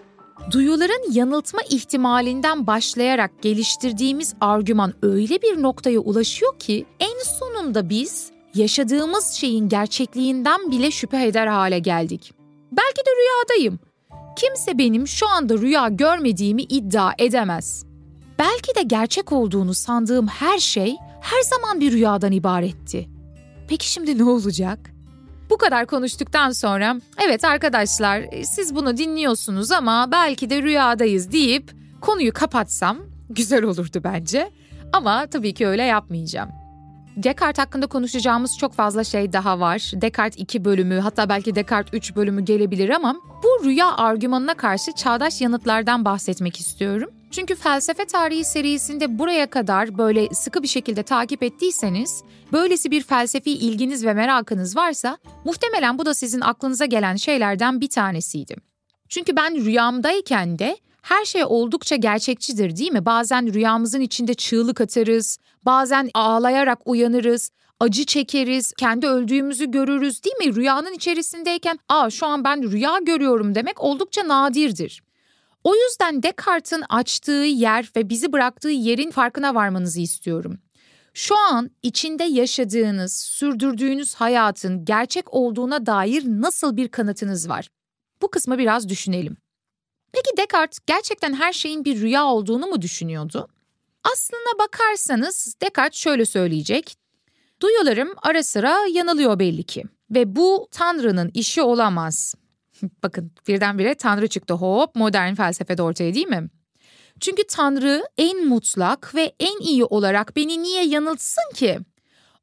Duyuların 0.50 1.12
yanıltma 1.12 1.60
ihtimalinden 1.70 2.66
başlayarak 2.66 3.42
geliştirdiğimiz 3.42 4.34
argüman 4.40 4.94
öyle 5.02 5.42
bir 5.42 5.62
noktaya 5.62 6.00
ulaşıyor 6.00 6.58
ki 6.58 6.86
en 7.00 7.22
sonunda 7.38 7.88
biz 7.88 8.30
yaşadığımız 8.54 9.26
şeyin 9.26 9.68
gerçekliğinden 9.68 10.70
bile 10.70 10.90
şüphe 10.90 11.26
eder 11.26 11.46
hale 11.46 11.78
geldik. 11.78 12.32
Belki 12.72 13.00
de 13.06 13.10
rüyadayım. 13.10 13.78
Kimse 14.36 14.78
benim 14.78 15.08
şu 15.08 15.28
anda 15.28 15.58
rüya 15.58 15.88
görmediğimi 15.88 16.62
iddia 16.62 17.12
edemez. 17.18 17.84
Belki 18.38 18.74
de 18.76 18.82
gerçek 18.82 19.32
olduğunu 19.32 19.74
sandığım 19.74 20.26
her 20.26 20.58
şey 20.58 20.96
her 21.20 21.42
zaman 21.42 21.80
bir 21.80 21.92
rüyadan 21.92 22.32
ibaretti. 22.32 23.08
Peki 23.68 23.90
şimdi 23.90 24.18
ne 24.18 24.24
olacak? 24.24 24.90
Bu 25.50 25.58
kadar 25.58 25.86
konuştuktan 25.86 26.50
sonra 26.50 26.96
evet 27.24 27.44
arkadaşlar 27.44 28.24
siz 28.44 28.74
bunu 28.74 28.96
dinliyorsunuz 28.96 29.70
ama 29.70 30.08
belki 30.12 30.50
de 30.50 30.62
rüyadayız 30.62 31.32
deyip 31.32 31.72
konuyu 32.00 32.32
kapatsam 32.32 32.98
güzel 33.30 33.64
olurdu 33.64 34.00
bence. 34.04 34.50
Ama 34.92 35.26
tabii 35.26 35.54
ki 35.54 35.66
öyle 35.66 35.82
yapmayacağım. 35.82 36.59
Descartes 37.16 37.58
hakkında 37.58 37.86
konuşacağımız 37.86 38.58
çok 38.58 38.72
fazla 38.72 39.04
şey 39.04 39.32
daha 39.32 39.60
var. 39.60 39.92
Descartes 39.94 40.40
2 40.40 40.64
bölümü 40.64 40.98
hatta 40.98 41.28
belki 41.28 41.54
Descartes 41.54 41.94
3 41.94 42.16
bölümü 42.16 42.44
gelebilir 42.44 42.90
ama 42.90 43.16
bu 43.42 43.64
rüya 43.64 43.96
argümanına 43.96 44.54
karşı 44.54 44.92
çağdaş 44.92 45.40
yanıtlardan 45.40 46.04
bahsetmek 46.04 46.60
istiyorum. 46.60 47.10
Çünkü 47.30 47.54
felsefe 47.54 48.04
tarihi 48.04 48.44
serisinde 48.44 49.18
buraya 49.18 49.46
kadar 49.50 49.98
böyle 49.98 50.28
sıkı 50.34 50.62
bir 50.62 50.68
şekilde 50.68 51.02
takip 51.02 51.42
ettiyseniz, 51.42 52.22
böylesi 52.52 52.90
bir 52.90 53.02
felsefi 53.02 53.50
ilginiz 53.50 54.06
ve 54.06 54.14
merakınız 54.14 54.76
varsa 54.76 55.18
muhtemelen 55.44 55.98
bu 55.98 56.06
da 56.06 56.14
sizin 56.14 56.40
aklınıza 56.40 56.84
gelen 56.84 57.16
şeylerden 57.16 57.80
bir 57.80 57.88
tanesiydi. 57.88 58.56
Çünkü 59.08 59.36
ben 59.36 59.64
rüyamdayken 59.64 60.58
de 60.58 60.76
her 61.02 61.24
şey 61.24 61.44
oldukça 61.44 61.96
gerçekçidir 61.96 62.76
değil 62.76 62.92
mi? 62.92 63.06
Bazen 63.06 63.54
rüyamızın 63.54 64.00
içinde 64.00 64.34
çığlık 64.34 64.80
atarız, 64.80 65.38
bazen 65.62 66.10
ağlayarak 66.14 66.78
uyanırız, 66.84 67.50
acı 67.80 68.04
çekeriz, 68.04 68.72
kendi 68.72 69.06
öldüğümüzü 69.06 69.70
görürüz 69.70 70.24
değil 70.24 70.36
mi? 70.36 70.56
Rüyanın 70.56 70.92
içerisindeyken 70.92 71.78
aa 71.88 72.10
şu 72.10 72.26
an 72.26 72.44
ben 72.44 72.70
rüya 72.70 72.98
görüyorum 72.98 73.54
demek 73.54 73.80
oldukça 73.80 74.28
nadirdir. 74.28 75.02
O 75.64 75.74
yüzden 75.74 76.22
Descartes'in 76.22 76.84
açtığı 76.88 77.32
yer 77.32 77.90
ve 77.96 78.08
bizi 78.08 78.32
bıraktığı 78.32 78.68
yerin 78.70 79.10
farkına 79.10 79.54
varmanızı 79.54 80.00
istiyorum. 80.00 80.58
Şu 81.14 81.38
an 81.38 81.70
içinde 81.82 82.24
yaşadığınız, 82.24 83.12
sürdürdüğünüz 83.16 84.14
hayatın 84.14 84.84
gerçek 84.84 85.34
olduğuna 85.34 85.86
dair 85.86 86.24
nasıl 86.26 86.76
bir 86.76 86.88
kanıtınız 86.88 87.48
var? 87.48 87.68
Bu 88.22 88.30
kısmı 88.30 88.58
biraz 88.58 88.88
düşünelim. 88.88 89.36
Peki 90.12 90.36
Descartes 90.36 90.78
gerçekten 90.86 91.34
her 91.34 91.52
şeyin 91.52 91.84
bir 91.84 92.00
rüya 92.00 92.24
olduğunu 92.24 92.66
mu 92.66 92.82
düşünüyordu? 92.82 93.48
Aslına 94.12 94.58
bakarsanız 94.58 95.56
Descartes 95.62 96.00
şöyle 96.00 96.26
söyleyecek. 96.26 96.94
Duyularım 97.62 98.14
ara 98.22 98.42
sıra 98.42 98.78
yanılıyor 98.92 99.38
belli 99.38 99.62
ki 99.62 99.84
ve 100.10 100.36
bu 100.36 100.68
Tanrı'nın 100.70 101.30
işi 101.34 101.62
olamaz. 101.62 102.34
Bakın 103.02 103.32
birdenbire 103.48 103.94
Tanrı 103.94 104.28
çıktı 104.28 104.54
hop 104.54 104.94
modern 104.94 105.34
felsefede 105.34 105.82
ortaya 105.82 106.14
değil 106.14 106.28
mi? 106.28 106.48
Çünkü 107.20 107.42
Tanrı 107.46 108.04
en 108.18 108.46
mutlak 108.46 109.14
ve 109.14 109.34
en 109.40 109.60
iyi 109.60 109.84
olarak 109.84 110.36
beni 110.36 110.62
niye 110.62 110.84
yanıltsın 110.84 111.54
ki? 111.54 111.78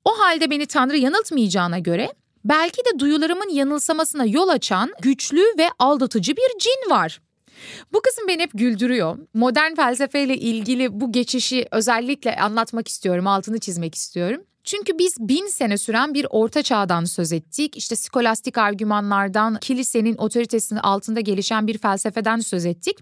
O 0.05 0.19
halde 0.19 0.49
beni 0.49 0.65
Tanrı 0.65 0.97
yanıltmayacağına 0.97 1.79
göre 1.79 2.13
belki 2.45 2.77
de 2.77 2.99
duyularımın 2.99 3.49
yanılsamasına 3.49 4.25
yol 4.25 4.47
açan 4.47 4.93
güçlü 5.01 5.41
ve 5.57 5.69
aldatıcı 5.79 6.35
bir 6.35 6.59
cin 6.59 6.89
var. 6.89 7.21
Bu 7.93 8.01
kısım 8.01 8.27
beni 8.27 8.41
hep 8.41 8.51
güldürüyor. 8.53 9.17
Modern 9.33 9.75
felsefeyle 9.75 10.37
ilgili 10.37 11.01
bu 11.01 11.11
geçişi 11.11 11.67
özellikle 11.71 12.35
anlatmak 12.35 12.87
istiyorum, 12.87 13.27
altını 13.27 13.59
çizmek 13.59 13.95
istiyorum. 13.95 14.41
Çünkü 14.63 14.97
biz 14.99 15.15
bin 15.19 15.47
sene 15.47 15.77
süren 15.77 16.13
bir 16.13 16.27
orta 16.29 16.63
çağdan 16.63 17.05
söz 17.05 17.31
ettik. 17.31 17.77
İşte 17.77 17.95
skolastik 17.95 18.57
argümanlardan, 18.57 19.57
kilisenin 19.61 20.17
otoritesinin 20.17 20.79
altında 20.79 21.19
gelişen 21.19 21.67
bir 21.67 21.77
felsefeden 21.77 22.39
söz 22.39 22.65
ettik. 22.65 22.97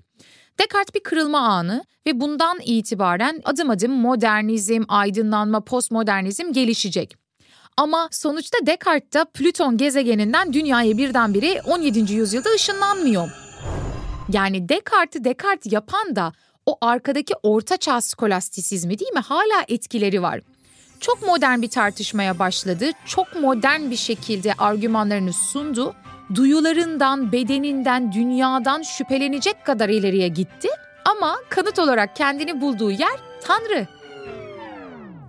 Descartes 0.60 0.96
bir 0.96 1.00
kırılma 1.00 1.40
anı 1.40 1.84
ve 2.08 2.20
bundan 2.20 2.60
itibaren 2.66 3.42
adım 3.46 3.70
adım 3.70 3.92
modernizm, 3.92 4.84
aydınlanma, 4.88 5.64
postmodernizm 5.64 6.54
gelişecek. 6.54 7.16
Ama 7.78 8.10
sonuçta 8.12 8.58
Descartes 8.66 9.14
da 9.14 9.26
Plüton 9.26 9.78
gezegeninden 9.78 10.54
dünyaya 10.54 10.98
birdenbire 10.98 11.62
17. 11.66 12.14
yüzyılda 12.14 12.50
ışınlanmıyor. 12.50 13.45
Yani 14.30 14.70
Descartes'i 14.70 15.24
Descartes 15.24 15.74
yapan 15.74 16.16
da 16.16 16.34
o 16.66 16.78
arkadaki 16.82 17.34
ortaçağ 17.44 18.02
skolastisizmi 18.02 19.00
değil 19.00 19.14
mi? 19.14 19.20
Hala 19.20 19.66
etkileri 19.68 20.22
var. 20.22 20.42
Çok 21.00 21.22
modern 21.22 21.62
bir 21.62 21.70
tartışmaya 21.70 22.40
başladı. 22.40 22.86
Çok 23.06 23.36
modern 23.36 23.92
bir 23.92 23.96
şekilde 23.96 24.54
argümanlarını 24.58 25.34
sundu. 25.34 25.96
Duyularından, 26.36 27.32
bedeninden, 27.32 28.12
dünyadan 28.12 28.82
şüphelenecek 28.82 29.66
kadar 29.66 29.90
ileriye 29.90 30.28
gitti. 30.28 30.70
Ama 31.06 31.38
kanıt 31.50 31.80
olarak 31.80 32.16
kendini 32.16 32.62
bulduğu 32.62 32.92
yer 32.92 33.20
Tanrı. 33.42 33.88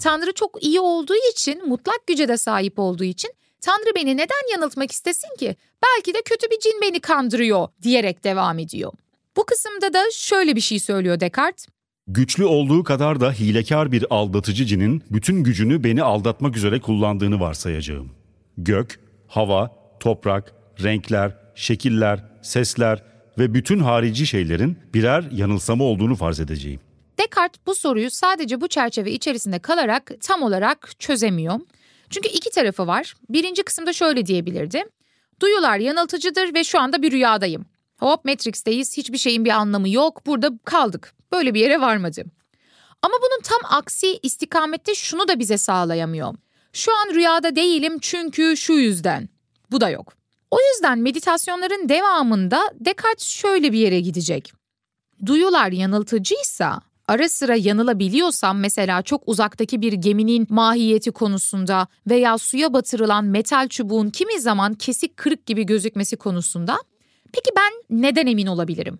Tanrı 0.02 0.32
çok 0.32 0.64
iyi 0.64 0.80
olduğu 0.80 1.30
için, 1.32 1.68
mutlak 1.68 2.06
güce 2.06 2.28
de 2.28 2.36
sahip 2.36 2.78
olduğu 2.78 3.04
için 3.04 3.30
Tanrı 3.66 3.94
beni 3.94 4.16
neden 4.16 4.52
yanıltmak 4.52 4.92
istesin 4.92 5.36
ki? 5.38 5.56
Belki 5.84 6.14
de 6.14 6.22
kötü 6.24 6.50
bir 6.50 6.58
cin 6.60 6.80
beni 6.82 7.00
kandırıyor 7.00 7.68
diyerek 7.82 8.24
devam 8.24 8.58
ediyor. 8.58 8.92
Bu 9.36 9.44
kısımda 9.46 9.92
da 9.92 10.04
şöyle 10.12 10.56
bir 10.56 10.60
şey 10.60 10.78
söylüyor 10.78 11.20
Descartes. 11.20 11.66
Güçlü 12.06 12.44
olduğu 12.44 12.84
kadar 12.84 13.20
da 13.20 13.32
hilekar 13.32 13.92
bir 13.92 14.04
aldatıcı 14.10 14.64
cinin 14.64 15.02
bütün 15.10 15.44
gücünü 15.44 15.84
beni 15.84 16.02
aldatmak 16.02 16.56
üzere 16.56 16.80
kullandığını 16.80 17.40
varsayacağım. 17.40 18.10
Gök, 18.58 19.00
hava, 19.26 19.70
toprak, 20.00 20.52
renkler, 20.82 21.36
şekiller, 21.54 22.24
sesler 22.42 23.02
ve 23.38 23.54
bütün 23.54 23.78
harici 23.78 24.26
şeylerin 24.26 24.78
birer 24.94 25.24
yanılsama 25.32 25.84
olduğunu 25.84 26.16
farz 26.16 26.40
edeceğim. 26.40 26.80
Descartes 27.18 27.60
bu 27.66 27.74
soruyu 27.74 28.10
sadece 28.10 28.60
bu 28.60 28.68
çerçeve 28.68 29.12
içerisinde 29.12 29.58
kalarak 29.58 30.12
tam 30.20 30.42
olarak 30.42 30.90
çözemiyor. 30.98 31.60
Çünkü 32.10 32.28
iki 32.28 32.50
tarafı 32.50 32.86
var. 32.86 33.14
Birinci 33.28 33.62
kısımda 33.62 33.92
şöyle 33.92 34.26
diyebilirdi. 34.26 34.84
Duyular 35.40 35.78
yanıltıcıdır 35.78 36.54
ve 36.54 36.64
şu 36.64 36.80
anda 36.80 37.02
bir 37.02 37.12
rüyadayım. 37.12 37.66
Hop 38.00 38.24
Matrix'teyiz, 38.24 38.96
hiçbir 38.96 39.18
şeyin 39.18 39.44
bir 39.44 39.50
anlamı 39.50 39.88
yok, 39.88 40.26
burada 40.26 40.50
kaldık. 40.64 41.14
Böyle 41.32 41.54
bir 41.54 41.60
yere 41.60 41.80
varmadı. 41.80 42.24
Ama 43.02 43.14
bunun 43.22 43.42
tam 43.42 43.60
aksi 43.78 44.18
istikamette 44.22 44.94
şunu 44.94 45.28
da 45.28 45.38
bize 45.38 45.58
sağlayamıyor. 45.58 46.34
Şu 46.72 46.92
an 46.96 47.14
rüyada 47.14 47.56
değilim 47.56 47.98
çünkü 48.00 48.56
şu 48.56 48.72
yüzden. 48.72 49.28
Bu 49.70 49.80
da 49.80 49.90
yok. 49.90 50.12
O 50.50 50.58
yüzden 50.72 50.98
meditasyonların 50.98 51.88
devamında 51.88 52.70
Descartes 52.80 53.28
şöyle 53.28 53.72
bir 53.72 53.78
yere 53.78 54.00
gidecek. 54.00 54.52
Duyular 55.26 55.72
yanıltıcıysa 55.72 56.80
ara 57.08 57.28
sıra 57.28 57.56
yanılabiliyorsam 57.56 58.58
mesela 58.58 59.02
çok 59.02 59.22
uzaktaki 59.26 59.82
bir 59.82 59.92
geminin 59.92 60.46
mahiyeti 60.50 61.10
konusunda 61.10 61.86
veya 62.06 62.38
suya 62.38 62.72
batırılan 62.72 63.24
metal 63.24 63.68
çubuğun 63.68 64.10
kimi 64.10 64.40
zaman 64.40 64.74
kesik 64.74 65.16
kırık 65.16 65.46
gibi 65.46 65.66
gözükmesi 65.66 66.16
konusunda 66.16 66.78
peki 67.32 67.50
ben 67.56 68.00
neden 68.00 68.26
emin 68.26 68.46
olabilirim? 68.46 68.98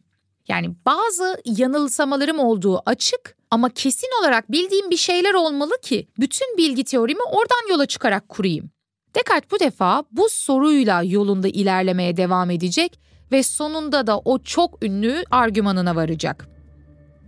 Yani 0.48 0.74
bazı 0.86 1.42
yanılsamalarım 1.44 2.38
olduğu 2.38 2.82
açık 2.86 3.36
ama 3.50 3.70
kesin 3.70 4.08
olarak 4.20 4.52
bildiğim 4.52 4.90
bir 4.90 4.96
şeyler 4.96 5.34
olmalı 5.34 5.72
ki 5.82 6.08
bütün 6.18 6.56
bilgi 6.56 6.84
teorimi 6.84 7.22
oradan 7.22 7.70
yola 7.70 7.86
çıkarak 7.86 8.28
kurayım. 8.28 8.70
Descartes 9.14 9.50
bu 9.50 9.60
defa 9.60 10.04
bu 10.12 10.28
soruyla 10.30 11.02
yolunda 11.02 11.48
ilerlemeye 11.48 12.16
devam 12.16 12.50
edecek 12.50 13.00
ve 13.32 13.42
sonunda 13.42 14.06
da 14.06 14.18
o 14.18 14.38
çok 14.38 14.84
ünlü 14.84 15.24
argümanına 15.30 15.96
varacak. 15.96 16.55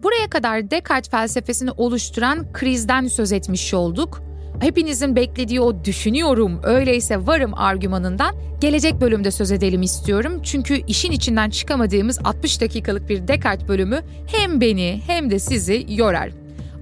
Buraya 0.02 0.30
kadar 0.30 0.70
Descartes 0.70 1.10
felsefesini 1.10 1.70
oluşturan 1.70 2.52
krizden 2.52 3.06
söz 3.06 3.32
etmiş 3.32 3.74
olduk. 3.74 4.22
Hepinizin 4.60 5.16
beklediği 5.16 5.60
o 5.60 5.84
düşünüyorum, 5.84 6.60
öyleyse 6.62 7.26
varım 7.26 7.54
argümanından 7.54 8.34
gelecek 8.60 9.00
bölümde 9.00 9.30
söz 9.30 9.52
edelim 9.52 9.82
istiyorum. 9.82 10.40
Çünkü 10.42 10.74
işin 10.86 11.12
içinden 11.12 11.50
çıkamadığımız 11.50 12.18
60 12.24 12.60
dakikalık 12.60 13.08
bir 13.08 13.28
Descartes 13.28 13.68
bölümü 13.68 14.00
hem 14.26 14.60
beni 14.60 15.00
hem 15.06 15.30
de 15.30 15.38
sizi 15.38 15.86
yorar. 15.88 16.30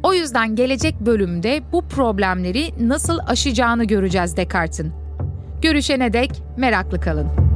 O 0.03 0.15
yüzden 0.15 0.57
gelecek 0.57 1.01
bölümde 1.01 1.63
bu 1.73 1.89
problemleri 1.89 2.89
nasıl 2.89 3.19
aşacağını 3.27 3.85
göreceğiz 3.85 4.37
Descartes'in. 4.37 4.93
Görüşene 5.63 6.13
dek 6.13 6.31
meraklı 6.57 7.01
kalın. 7.01 7.56